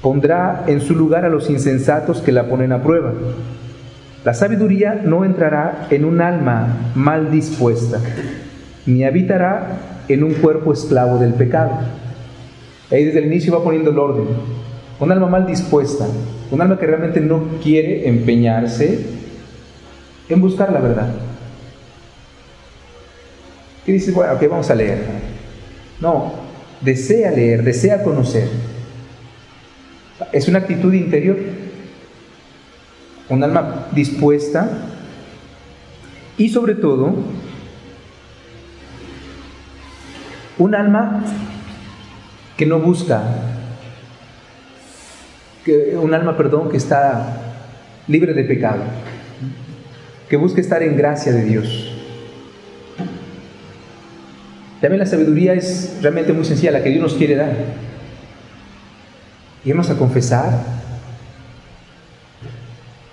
pondrá 0.04 0.66
en 0.68 0.82
su 0.82 0.94
lugar 0.94 1.26
a 1.26 1.30
los 1.30 1.50
insensatos 1.50 2.22
que 2.22 2.32
la 2.32 2.48
ponen 2.48 2.72
a 2.72 2.84
prueba. 2.84 3.12
La 4.24 4.36
sabiduría 4.36 5.02
no 5.04 5.26
entrará 5.26 5.88
en 5.90 6.06
un 6.06 6.22
alma 6.22 6.92
mal 6.94 7.32
dispuesta, 7.32 8.00
ni 8.86 9.04
habitará 9.04 9.80
en 10.08 10.24
un 10.24 10.36
cuerpo 10.36 10.74
esclavo 10.74 11.18
del 11.18 11.34
pecado. 11.34 11.72
Ahí 12.92 13.04
desde 13.04 13.18
el 13.18 13.26
inicio 13.26 13.58
va 13.58 13.64
poniendo 13.64 13.90
el 13.90 13.98
orden. 13.98 14.28
Un 15.00 15.12
alma 15.12 15.26
mal 15.26 15.48
dispuesta, 15.48 16.06
un 16.52 16.62
alma 16.62 16.78
que 16.78 16.86
realmente 16.86 17.22
no 17.22 17.42
quiere 17.64 18.08
empeñarse 18.08 19.08
en 20.30 20.40
buscar 20.40 20.72
la 20.72 20.82
verdad. 20.82 21.10
¿Qué 23.88 23.92
dices? 23.92 24.14
Bueno, 24.14 24.34
ok, 24.34 24.44
vamos 24.48 24.70
a 24.70 24.76
leer. 24.76 25.00
No, 26.00 26.39
desea 26.82 27.32
leer, 27.32 27.64
desea 27.64 28.04
conocer. 28.04 28.48
Es 30.32 30.48
una 30.48 30.60
actitud 30.60 30.94
interior, 30.94 31.38
un 33.30 33.44
alma 33.44 33.88
dispuesta 33.92 34.70
y 36.38 36.50
sobre 36.50 36.76
todo 36.76 37.16
un 40.58 40.76
alma 40.76 41.24
que 42.58 42.66
no 42.66 42.80
busca, 42.80 43.24
un 45.94 46.14
alma, 46.14 46.36
perdón, 46.36 46.70
que 46.70 46.78
está 46.78 47.38
libre 48.08 48.34
de 48.34 48.44
pecado, 48.44 48.84
que 50.28 50.36
busca 50.36 50.60
estar 50.60 50.84
en 50.84 50.98
gracia 50.98 51.32
de 51.32 51.44
Dios. 51.44 51.89
También 54.82 55.00
la 55.00 55.06
sabiduría 55.06 55.54
es 55.54 55.98
realmente 56.02 56.32
muy 56.32 56.46
sencilla, 56.46 56.72
la 56.72 56.84
que 56.84 56.90
Dios 56.90 57.02
nos 57.02 57.14
quiere 57.16 57.36
dar. 57.36 57.54
Irnos 59.66 59.90
a 59.90 59.98
confesar 59.98 60.64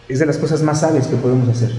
es 0.09 0.21
de 0.21 0.27
las 0.27 0.39
cosas 0.39 0.62
más 0.62 0.81
sabias 0.81 1.09
que 1.09 1.17
podemos 1.17 1.49
hacer. 1.49 1.73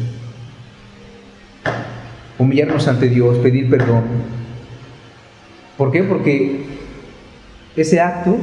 Humillarnos 2.38 2.88
ante 2.88 3.08
Dios, 3.08 3.38
pedir 3.38 3.70
perdón. 3.70 4.04
¿Por 5.78 5.92
qué? 5.92 6.04
Porque 6.04 6.66
ese 7.76 8.02
acto 8.02 8.38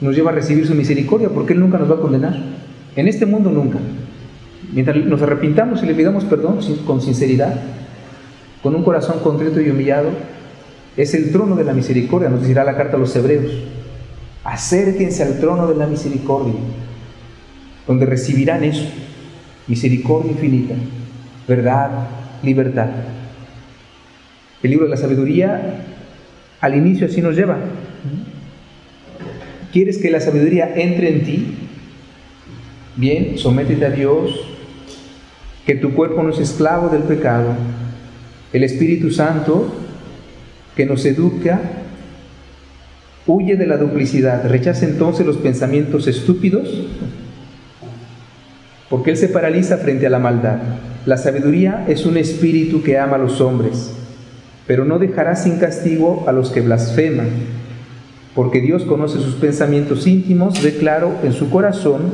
nos 0.00 0.14
lleva 0.14 0.30
a 0.30 0.34
recibir 0.34 0.66
su 0.66 0.74
misericordia, 0.74 1.30
porque 1.30 1.54
Él 1.54 1.60
nunca 1.60 1.78
nos 1.78 1.90
va 1.90 1.94
a 1.94 2.00
condenar. 2.00 2.36
En 2.96 3.08
este 3.08 3.24
mundo 3.24 3.50
nunca. 3.50 3.78
Mientras 4.72 4.96
nos 4.96 5.22
arrepintamos 5.22 5.82
y 5.82 5.86
le 5.86 5.94
pidamos 5.94 6.24
perdón 6.24 6.58
con 6.86 7.00
sinceridad, 7.00 7.54
con 8.62 8.74
un 8.74 8.82
corazón 8.82 9.20
contrito 9.20 9.60
y 9.60 9.70
humillado, 9.70 10.10
es 10.96 11.14
el 11.14 11.30
trono 11.30 11.56
de 11.56 11.64
la 11.64 11.74
misericordia, 11.74 12.28
nos 12.28 12.46
dirá 12.46 12.64
la 12.64 12.76
carta 12.76 12.96
a 12.96 13.00
los 13.00 13.14
hebreos. 13.14 13.52
Acérquense 14.44 15.22
al 15.22 15.38
trono 15.38 15.66
de 15.66 15.76
la 15.76 15.86
misericordia, 15.86 16.54
donde 17.86 18.06
recibirán 18.06 18.64
eso, 18.64 18.86
misericordia 19.66 20.32
infinita, 20.32 20.74
verdad, 21.46 22.08
libertad. 22.42 22.88
El 24.62 24.70
libro 24.70 24.86
de 24.86 24.90
la 24.90 24.96
sabiduría 24.96 25.84
al 26.60 26.74
inicio 26.74 27.06
así 27.06 27.20
nos 27.20 27.36
lleva. 27.36 27.58
¿Quieres 29.72 29.98
que 29.98 30.10
la 30.10 30.20
sabiduría 30.20 30.72
entre 30.74 31.10
en 31.10 31.24
ti? 31.24 31.54
Bien, 32.96 33.36
sométete 33.36 33.84
a 33.84 33.90
Dios, 33.90 34.30
que 35.66 35.74
tu 35.74 35.92
cuerpo 35.92 36.22
no 36.22 36.30
es 36.30 36.38
esclavo 36.38 36.88
del 36.88 37.02
pecado, 37.02 37.54
el 38.56 38.64
Espíritu 38.64 39.10
Santo 39.10 39.66
que 40.74 40.86
nos 40.86 41.04
educa 41.04 41.60
huye 43.26 43.56
de 43.56 43.66
la 43.66 43.76
duplicidad, 43.76 44.48
rechaza 44.48 44.86
entonces 44.86 45.26
los 45.26 45.36
pensamientos 45.36 46.06
estúpidos, 46.06 46.86
porque 48.88 49.10
Él 49.10 49.18
se 49.18 49.28
paraliza 49.28 49.76
frente 49.76 50.06
a 50.06 50.10
la 50.10 50.20
maldad. 50.20 50.58
La 51.04 51.18
sabiduría 51.18 51.84
es 51.86 52.06
un 52.06 52.16
espíritu 52.16 52.82
que 52.82 52.98
ama 52.98 53.16
a 53.16 53.18
los 53.18 53.42
hombres, 53.42 53.92
pero 54.66 54.86
no 54.86 54.98
dejará 54.98 55.36
sin 55.36 55.58
castigo 55.58 56.24
a 56.26 56.32
los 56.32 56.50
que 56.50 56.62
blasfeman, 56.62 57.28
porque 58.34 58.62
Dios 58.62 58.84
conoce 58.84 59.18
sus 59.18 59.34
pensamientos 59.34 60.06
íntimos, 60.06 60.62
ve 60.62 60.76
claro 60.78 61.12
en 61.22 61.34
su 61.34 61.50
corazón 61.50 62.12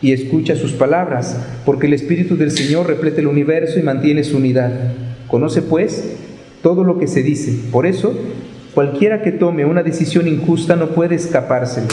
y 0.00 0.12
escucha 0.12 0.56
sus 0.56 0.72
palabras, 0.72 1.36
porque 1.64 1.86
el 1.86 1.92
Espíritu 1.92 2.36
del 2.36 2.50
Señor 2.50 2.88
replete 2.88 3.20
el 3.20 3.28
universo 3.28 3.78
y 3.78 3.82
mantiene 3.82 4.24
su 4.24 4.38
unidad. 4.38 4.72
Conoce 5.32 5.62
pues 5.62 6.12
todo 6.62 6.84
lo 6.84 6.98
que 6.98 7.06
se 7.06 7.22
dice. 7.22 7.58
Por 7.72 7.86
eso, 7.86 8.12
cualquiera 8.74 9.22
que 9.22 9.32
tome 9.32 9.64
una 9.64 9.82
decisión 9.82 10.28
injusta 10.28 10.76
no 10.76 10.88
puede 10.88 11.14
escapárselo. 11.14 11.88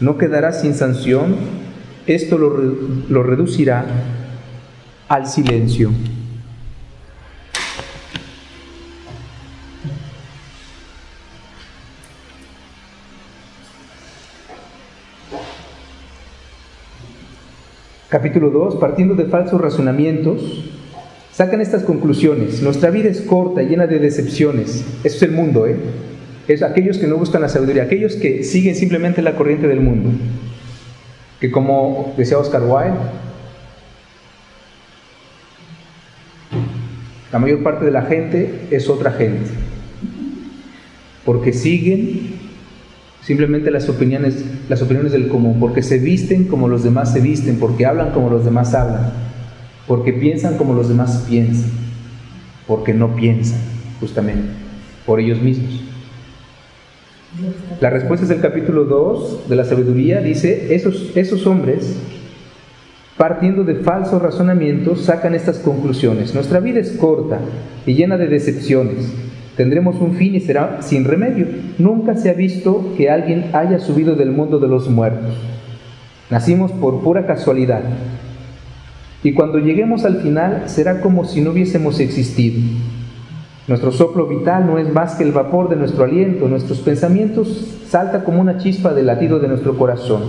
No 0.00 0.18
quedará 0.18 0.52
sin 0.52 0.74
sanción. 0.74 1.36
Esto 2.08 2.36
lo, 2.36 2.50
lo 3.08 3.22
reducirá 3.22 3.86
al 5.06 5.28
silencio. 5.28 5.92
Capítulo 18.08 18.50
2, 18.50 18.76
partiendo 18.76 19.14
de 19.14 19.26
falsos 19.26 19.60
razonamientos, 19.60 20.73
sacan 21.34 21.60
estas 21.60 21.82
conclusiones. 21.82 22.62
Nuestra 22.62 22.90
vida 22.90 23.08
es 23.08 23.20
corta, 23.20 23.62
llena 23.62 23.86
de 23.86 23.98
decepciones. 23.98 24.84
Eso 25.02 25.16
es 25.16 25.22
el 25.22 25.32
mundo, 25.32 25.66
¿eh? 25.66 25.76
Es 26.46 26.62
aquellos 26.62 26.98
que 26.98 27.06
no 27.06 27.16
buscan 27.16 27.42
la 27.42 27.48
sabiduría, 27.48 27.84
aquellos 27.84 28.14
que 28.16 28.44
siguen 28.44 28.74
simplemente 28.74 29.22
la 29.22 29.34
corriente 29.34 29.66
del 29.66 29.80
mundo. 29.80 30.10
Que 31.40 31.50
como 31.50 32.14
decía 32.16 32.38
Oscar 32.38 32.62
Wilde, 32.62 32.98
la 37.32 37.38
mayor 37.38 37.62
parte 37.62 37.84
de 37.84 37.90
la 37.90 38.02
gente 38.02 38.66
es 38.70 38.88
otra 38.88 39.12
gente. 39.12 39.50
Porque 41.24 41.52
siguen 41.52 42.34
simplemente 43.22 43.70
las 43.70 43.88
opiniones, 43.88 44.44
las 44.68 44.82
opiniones 44.82 45.12
del 45.12 45.28
común, 45.28 45.58
porque 45.58 45.82
se 45.82 45.98
visten 45.98 46.44
como 46.44 46.68
los 46.68 46.84
demás 46.84 47.12
se 47.12 47.20
visten, 47.20 47.58
porque 47.58 47.86
hablan 47.86 48.12
como 48.12 48.28
los 48.28 48.44
demás 48.44 48.74
hablan, 48.74 49.12
porque 49.86 50.12
piensan 50.12 50.56
como 50.56 50.74
los 50.74 50.88
demás 50.88 51.24
piensan, 51.28 51.70
porque 52.66 52.94
no 52.94 53.14
piensan, 53.14 53.60
justamente, 54.00 54.48
por 55.06 55.20
ellos 55.20 55.40
mismos. 55.40 55.82
La 57.80 57.90
respuesta 57.90 58.24
es 58.24 58.30
el 58.30 58.40
capítulo 58.40 58.84
2 58.84 59.48
de 59.48 59.56
la 59.56 59.64
sabiduría, 59.64 60.20
dice, 60.20 60.74
esos, 60.74 61.16
esos 61.16 61.46
hombres, 61.46 61.96
partiendo 63.16 63.64
de 63.64 63.76
falsos 63.76 64.22
razonamientos, 64.22 65.02
sacan 65.02 65.34
estas 65.34 65.58
conclusiones. 65.58 66.34
Nuestra 66.34 66.60
vida 66.60 66.80
es 66.80 66.92
corta 66.92 67.40
y 67.86 67.94
llena 67.94 68.16
de 68.16 68.28
decepciones 68.28 69.12
Tendremos 69.56 70.00
un 70.00 70.14
fin 70.14 70.34
y 70.34 70.40
será 70.40 70.82
sin 70.82 71.04
remedio. 71.04 71.46
Nunca 71.78 72.16
se 72.16 72.28
ha 72.28 72.32
visto 72.32 72.92
que 72.96 73.08
alguien 73.08 73.50
haya 73.52 73.78
subido 73.78 74.16
del 74.16 74.32
mundo 74.32 74.58
de 74.58 74.66
los 74.66 74.90
muertos. 74.90 75.36
Nacimos 76.28 76.72
por 76.72 77.02
pura 77.02 77.26
casualidad. 77.26 77.82
Y 79.24 79.32
cuando 79.32 79.58
lleguemos 79.58 80.04
al 80.04 80.18
final 80.18 80.64
será 80.66 81.00
como 81.00 81.24
si 81.24 81.40
no 81.40 81.50
hubiésemos 81.50 81.98
existido. 81.98 82.60
Nuestro 83.66 83.90
soplo 83.90 84.26
vital 84.26 84.66
no 84.66 84.78
es 84.78 84.92
más 84.92 85.14
que 85.14 85.24
el 85.24 85.32
vapor 85.32 85.70
de 85.70 85.76
nuestro 85.76 86.04
aliento. 86.04 86.46
Nuestros 86.46 86.80
pensamientos 86.80 87.78
salta 87.88 88.22
como 88.22 88.42
una 88.42 88.58
chispa 88.58 88.92
del 88.92 89.06
latido 89.06 89.38
de 89.40 89.48
nuestro 89.48 89.78
corazón. 89.78 90.24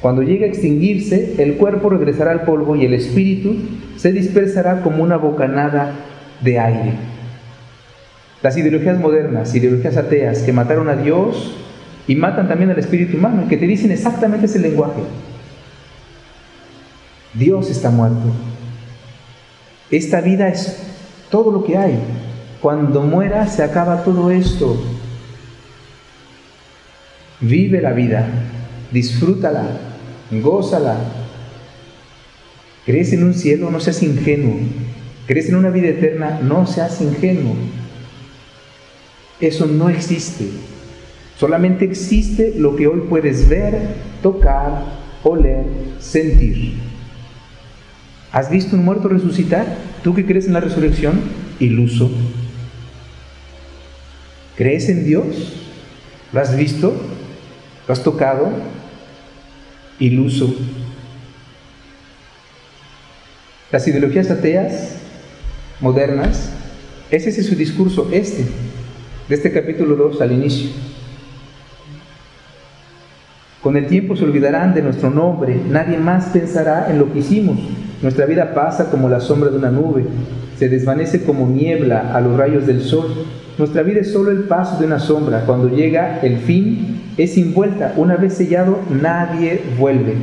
Cuando 0.00 0.22
llegue 0.22 0.46
a 0.46 0.48
extinguirse, 0.48 1.34
el 1.42 1.58
cuerpo 1.58 1.90
regresará 1.90 2.32
al 2.32 2.44
polvo 2.44 2.74
y 2.74 2.86
el 2.86 2.94
espíritu 2.94 3.54
se 3.96 4.12
dispersará 4.12 4.80
como 4.80 5.02
una 5.02 5.18
bocanada 5.18 5.92
de 6.40 6.58
aire. 6.58 6.92
Las 8.42 8.56
ideologías 8.56 8.98
modernas, 8.98 9.54
ideologías 9.54 9.98
ateas 9.98 10.42
que 10.42 10.54
mataron 10.54 10.88
a 10.88 10.96
Dios 10.96 11.54
y 12.08 12.16
matan 12.16 12.48
también 12.48 12.70
al 12.70 12.78
espíritu 12.78 13.18
humano, 13.18 13.44
que 13.48 13.58
te 13.58 13.66
dicen 13.66 13.92
exactamente 13.92 14.46
ese 14.46 14.58
lenguaje. 14.58 15.02
Dios 17.34 17.70
está 17.70 17.90
muerto. 17.90 18.32
Esta 19.90 20.20
vida 20.20 20.48
es 20.48 20.78
todo 21.30 21.50
lo 21.50 21.64
que 21.64 21.76
hay. 21.76 21.98
Cuando 22.60 23.02
muera 23.02 23.46
se 23.46 23.62
acaba 23.62 24.04
todo 24.04 24.30
esto. 24.30 24.82
Vive 27.40 27.80
la 27.80 27.92
vida, 27.92 28.28
disfrútala, 28.92 29.66
gózala. 30.30 30.96
¿Crees 32.86 33.12
en 33.12 33.24
un 33.24 33.34
cielo? 33.34 33.70
No 33.70 33.80
seas 33.80 34.02
ingenuo. 34.02 34.56
¿Crees 35.26 35.48
en 35.48 35.56
una 35.56 35.70
vida 35.70 35.88
eterna? 35.88 36.40
No 36.42 36.66
seas 36.66 37.00
ingenuo. 37.00 37.54
Eso 39.40 39.66
no 39.66 39.88
existe. 39.88 40.48
Solamente 41.38 41.84
existe 41.84 42.54
lo 42.56 42.76
que 42.76 42.86
hoy 42.86 43.00
puedes 43.08 43.48
ver, 43.48 43.74
tocar, 44.22 44.84
oler, 45.24 45.64
sentir. 45.98 46.91
¿Has 48.32 48.50
visto 48.50 48.76
un 48.76 48.84
muerto 48.84 49.08
resucitar? 49.08 49.66
¿Tú 50.02 50.14
que 50.14 50.24
crees 50.24 50.46
en 50.46 50.54
la 50.54 50.60
resurrección? 50.60 51.20
Iluso. 51.60 52.10
¿Crees 54.56 54.88
en 54.88 55.04
Dios? 55.04 55.26
¿Lo 56.32 56.40
has 56.40 56.56
visto? 56.56 56.94
¿Lo 57.86 57.92
has 57.92 58.02
tocado? 58.02 58.48
Iluso. 59.98 60.56
Las 63.70 63.86
ideologías 63.86 64.30
ateas 64.30 64.96
modernas, 65.80 66.50
ese 67.10 67.30
es 67.30 67.46
su 67.46 67.54
discurso, 67.54 68.08
este 68.12 68.46
de 69.28 69.34
este 69.34 69.52
capítulo 69.52 69.96
2 69.96 70.20
al 70.20 70.32
inicio. 70.32 70.70
Con 73.62 73.76
el 73.76 73.86
tiempo 73.86 74.16
se 74.16 74.24
olvidarán 74.24 74.74
de 74.74 74.82
nuestro 74.82 75.10
nombre, 75.10 75.60
nadie 75.68 75.96
más 75.98 76.26
pensará 76.26 76.90
en 76.90 76.98
lo 76.98 77.12
que 77.12 77.20
hicimos. 77.20 77.58
Nuestra 78.02 78.26
vida 78.26 78.52
pasa 78.54 78.90
como 78.90 79.08
la 79.08 79.20
sombra 79.20 79.50
de 79.50 79.56
una 79.56 79.70
nube, 79.70 80.04
se 80.58 80.68
desvanece 80.68 81.22
como 81.22 81.46
niebla 81.46 82.14
a 82.14 82.20
los 82.20 82.36
rayos 82.36 82.66
del 82.66 82.82
sol. 82.82 83.06
Nuestra 83.58 83.82
vida 83.82 84.00
es 84.00 84.12
solo 84.12 84.30
el 84.30 84.44
paso 84.44 84.78
de 84.78 84.86
una 84.86 84.98
sombra. 84.98 85.44
Cuando 85.46 85.68
llega 85.68 86.20
el 86.20 86.38
fin, 86.38 87.00
es 87.16 87.34
sin 87.34 87.54
vuelta. 87.54 87.94
Una 87.96 88.16
vez 88.16 88.34
sellado, 88.34 88.78
nadie 88.90 89.60
vuelve. 89.78 90.14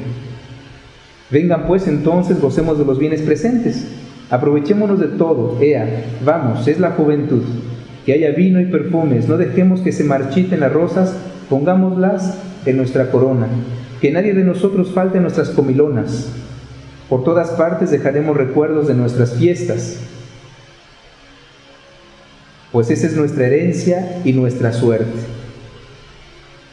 Vengan 1.32 1.68
pues 1.68 1.88
entonces, 1.88 2.42
gocemos 2.42 2.78
de 2.78 2.86
los 2.86 3.00
bienes 3.00 3.22
presentes. 3.22 3.88
Aprovechémonos 4.30 5.00
de 5.00 5.08
todo. 5.08 5.58
Ea, 5.62 6.04
vamos, 6.24 6.68
es 6.68 6.80
la 6.80 6.92
juventud 6.92 7.44
que 8.10 8.14
haya 8.14 8.32
vino 8.32 8.60
y 8.60 8.66
perfumes, 8.66 9.28
no 9.28 9.38
dejemos 9.38 9.82
que 9.82 9.92
se 9.92 10.04
marchiten 10.04 10.62
las 10.62 10.74
rosas, 10.74 11.16
pongámoslas 11.48 12.40
en 12.66 12.78
nuestra 12.78 13.12
corona, 13.12 13.48
que 14.02 14.12
nadie 14.12 14.34
de 14.34 14.44
nosotros 14.44 14.92
falte 14.94 15.18
en 15.18 15.24
nuestras 15.24 15.50
comilonas. 15.50 16.32
Por 17.10 17.24
todas 17.24 17.49
partes 17.51 17.91
dejaremos 17.91 18.38
recuerdos 18.38 18.88
de 18.88 18.93
nuestras 18.93 19.34
fiestas, 19.34 19.97
pues 22.72 22.91
esa 22.91 23.07
es 23.07 23.16
nuestra 23.16 23.47
herencia 23.47 24.22
y 24.24 24.34
nuestra 24.34 24.72
suerte. 24.72 25.20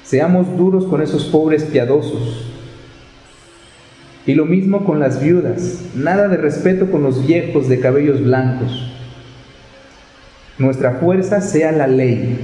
Seamos 0.04 0.56
duros 0.56 0.84
con 0.84 1.02
esos 1.02 1.24
pobres 1.24 1.64
piadosos. 1.64 2.52
Y 4.26 4.34
lo 4.34 4.44
mismo 4.44 4.84
con 4.84 5.00
las 5.00 5.22
viudas, 5.22 5.80
nada 5.94 6.28
de 6.28 6.36
respeto 6.36 6.90
con 6.90 7.02
los 7.02 7.26
viejos 7.26 7.68
de 7.68 7.80
cabellos 7.80 8.22
blancos 8.22 8.92
nuestra 10.58 10.92
fuerza 10.92 11.42
sea 11.42 11.70
la 11.70 11.86
ley. 11.86 12.38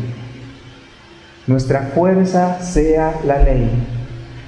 Nuestra 1.47 1.90
fuerza 1.95 2.61
sea 2.61 3.14
la 3.24 3.43
ley. 3.43 3.70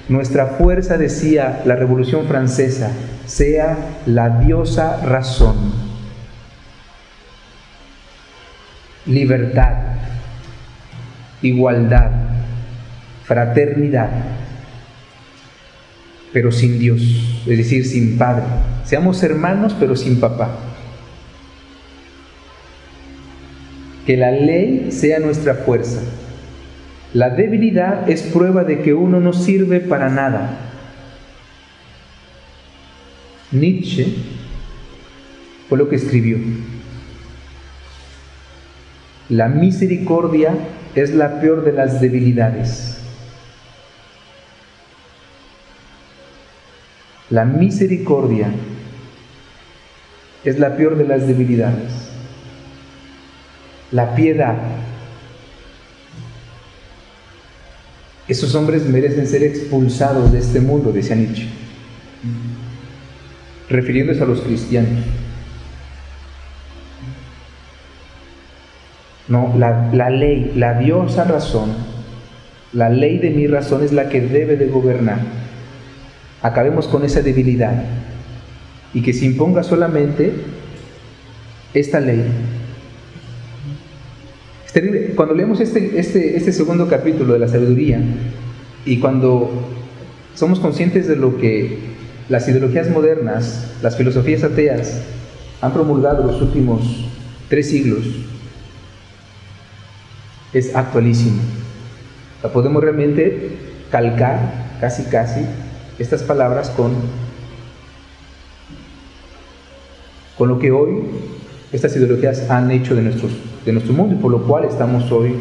Nuestra 0.07 0.47
fuerza, 0.47 0.97
decía 0.97 1.61
la 1.65 1.75
Revolución 1.75 2.27
Francesa, 2.27 2.91
sea 3.25 3.77
la 4.05 4.29
diosa 4.39 5.01
razón. 5.03 5.55
Libertad, 9.05 9.73
igualdad, 11.41 12.11
fraternidad, 13.23 14.09
pero 16.33 16.51
sin 16.51 16.79
Dios, 16.79 17.01
es 17.47 17.57
decir, 17.57 17.85
sin 17.85 18.17
Padre. 18.17 18.43
Seamos 18.83 19.21
hermanos, 19.23 19.75
pero 19.79 19.95
sin 19.95 20.19
papá. 20.19 20.49
que 24.05 24.15
la 24.15 24.31
ley 24.31 24.91
sea 24.91 25.19
nuestra 25.19 25.55
fuerza. 25.55 26.01
La 27.15 27.29
debilidad 27.29 28.09
es 28.09 28.23
prueba 28.23 28.65
de 28.65 28.81
que 28.81 28.93
uno 28.93 29.21
no 29.21 29.31
sirve 29.31 29.79
para 29.79 30.09
nada. 30.09 30.57
Nietzsche 33.53 34.17
fue 35.69 35.77
lo 35.77 35.87
que 35.87 35.95
escribió. 35.95 36.37
La 39.29 39.47
misericordia 39.47 40.57
es 40.93 41.15
la 41.15 41.39
peor 41.39 41.63
de 41.63 41.71
las 41.71 42.01
debilidades. 42.01 42.97
La 47.29 47.45
misericordia 47.45 48.49
es 50.43 50.59
la 50.59 50.75
peor 50.75 50.97
de 50.97 51.05
las 51.05 51.25
debilidades. 51.25 51.93
la 53.91 54.15
piedad. 54.15 54.57
Esos 58.27 58.55
hombres 58.55 58.85
merecen 58.85 59.27
ser 59.27 59.43
expulsados 59.43 60.31
de 60.31 60.39
este 60.39 60.59
mundo, 60.59 60.91
decía 60.91 61.15
Nietzsche, 61.15 61.47
refiriéndose 63.69 64.23
a 64.23 64.25
los 64.25 64.41
cristianos. 64.41 65.03
No, 69.27 69.53
la, 69.57 69.89
la 69.93 70.09
ley, 70.09 70.53
la 70.55 70.79
diosa 70.79 71.23
razón, 71.23 71.73
la 72.73 72.89
ley 72.89 73.19
de 73.19 73.29
mi 73.29 73.47
razón 73.47 73.83
es 73.83 73.91
la 73.91 74.09
que 74.09 74.21
debe 74.21 74.57
de 74.57 74.67
gobernar. 74.67 75.19
Acabemos 76.41 76.87
con 76.87 77.03
esa 77.05 77.21
debilidad 77.21 77.83
y 78.93 79.01
que 79.01 79.13
se 79.13 79.25
imponga 79.25 79.63
solamente 79.63 80.33
esta 81.73 81.99
ley. 81.99 82.23
Cuando 85.15 85.33
leemos 85.33 85.61
este, 85.61 85.97
este, 85.97 86.35
este 86.35 86.51
segundo 86.51 86.89
capítulo 86.89 87.31
de 87.31 87.39
la 87.39 87.47
sabiduría 87.47 88.01
y 88.83 88.99
cuando 88.99 89.49
somos 90.33 90.59
conscientes 90.59 91.07
de 91.07 91.15
lo 91.15 91.37
que 91.37 91.77
las 92.27 92.45
ideologías 92.49 92.89
modernas, 92.89 93.71
las 93.81 93.95
filosofías 93.95 94.43
ateas 94.43 95.01
han 95.61 95.71
promulgado 95.71 96.25
los 96.25 96.41
últimos 96.41 97.05
tres 97.47 97.69
siglos, 97.69 98.05
es 100.51 100.75
actualísimo. 100.75 101.41
La 102.43 102.51
podemos 102.51 102.83
realmente 102.83 103.51
calcar, 103.89 104.75
casi 104.81 105.03
casi, 105.03 105.45
estas 105.99 106.21
palabras 106.21 106.69
con, 106.71 106.91
con 110.37 110.49
lo 110.49 110.59
que 110.59 110.71
hoy 110.71 111.01
estas 111.71 111.95
ideologías 111.95 112.49
han 112.49 112.71
hecho 112.71 112.93
de, 112.93 113.03
nuestros, 113.03 113.31
de 113.65 113.73
nuestro 113.73 113.93
mundo 113.93 114.15
y 114.15 114.17
por 114.17 114.31
lo 114.31 114.43
cual 114.45 114.65
estamos 114.65 115.11
hoy 115.11 115.35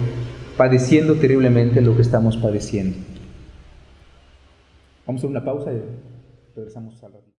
padeciendo 0.56 1.14
terriblemente 1.14 1.80
lo 1.80 1.94
que 1.94 2.02
estamos 2.02 2.36
padeciendo. 2.36 2.96
Vamos 5.06 5.22
a 5.22 5.26
una 5.26 5.44
pausa 5.44 5.72
y 5.72 5.82
regresamos 6.56 7.02
a 7.04 7.08
la 7.10 7.23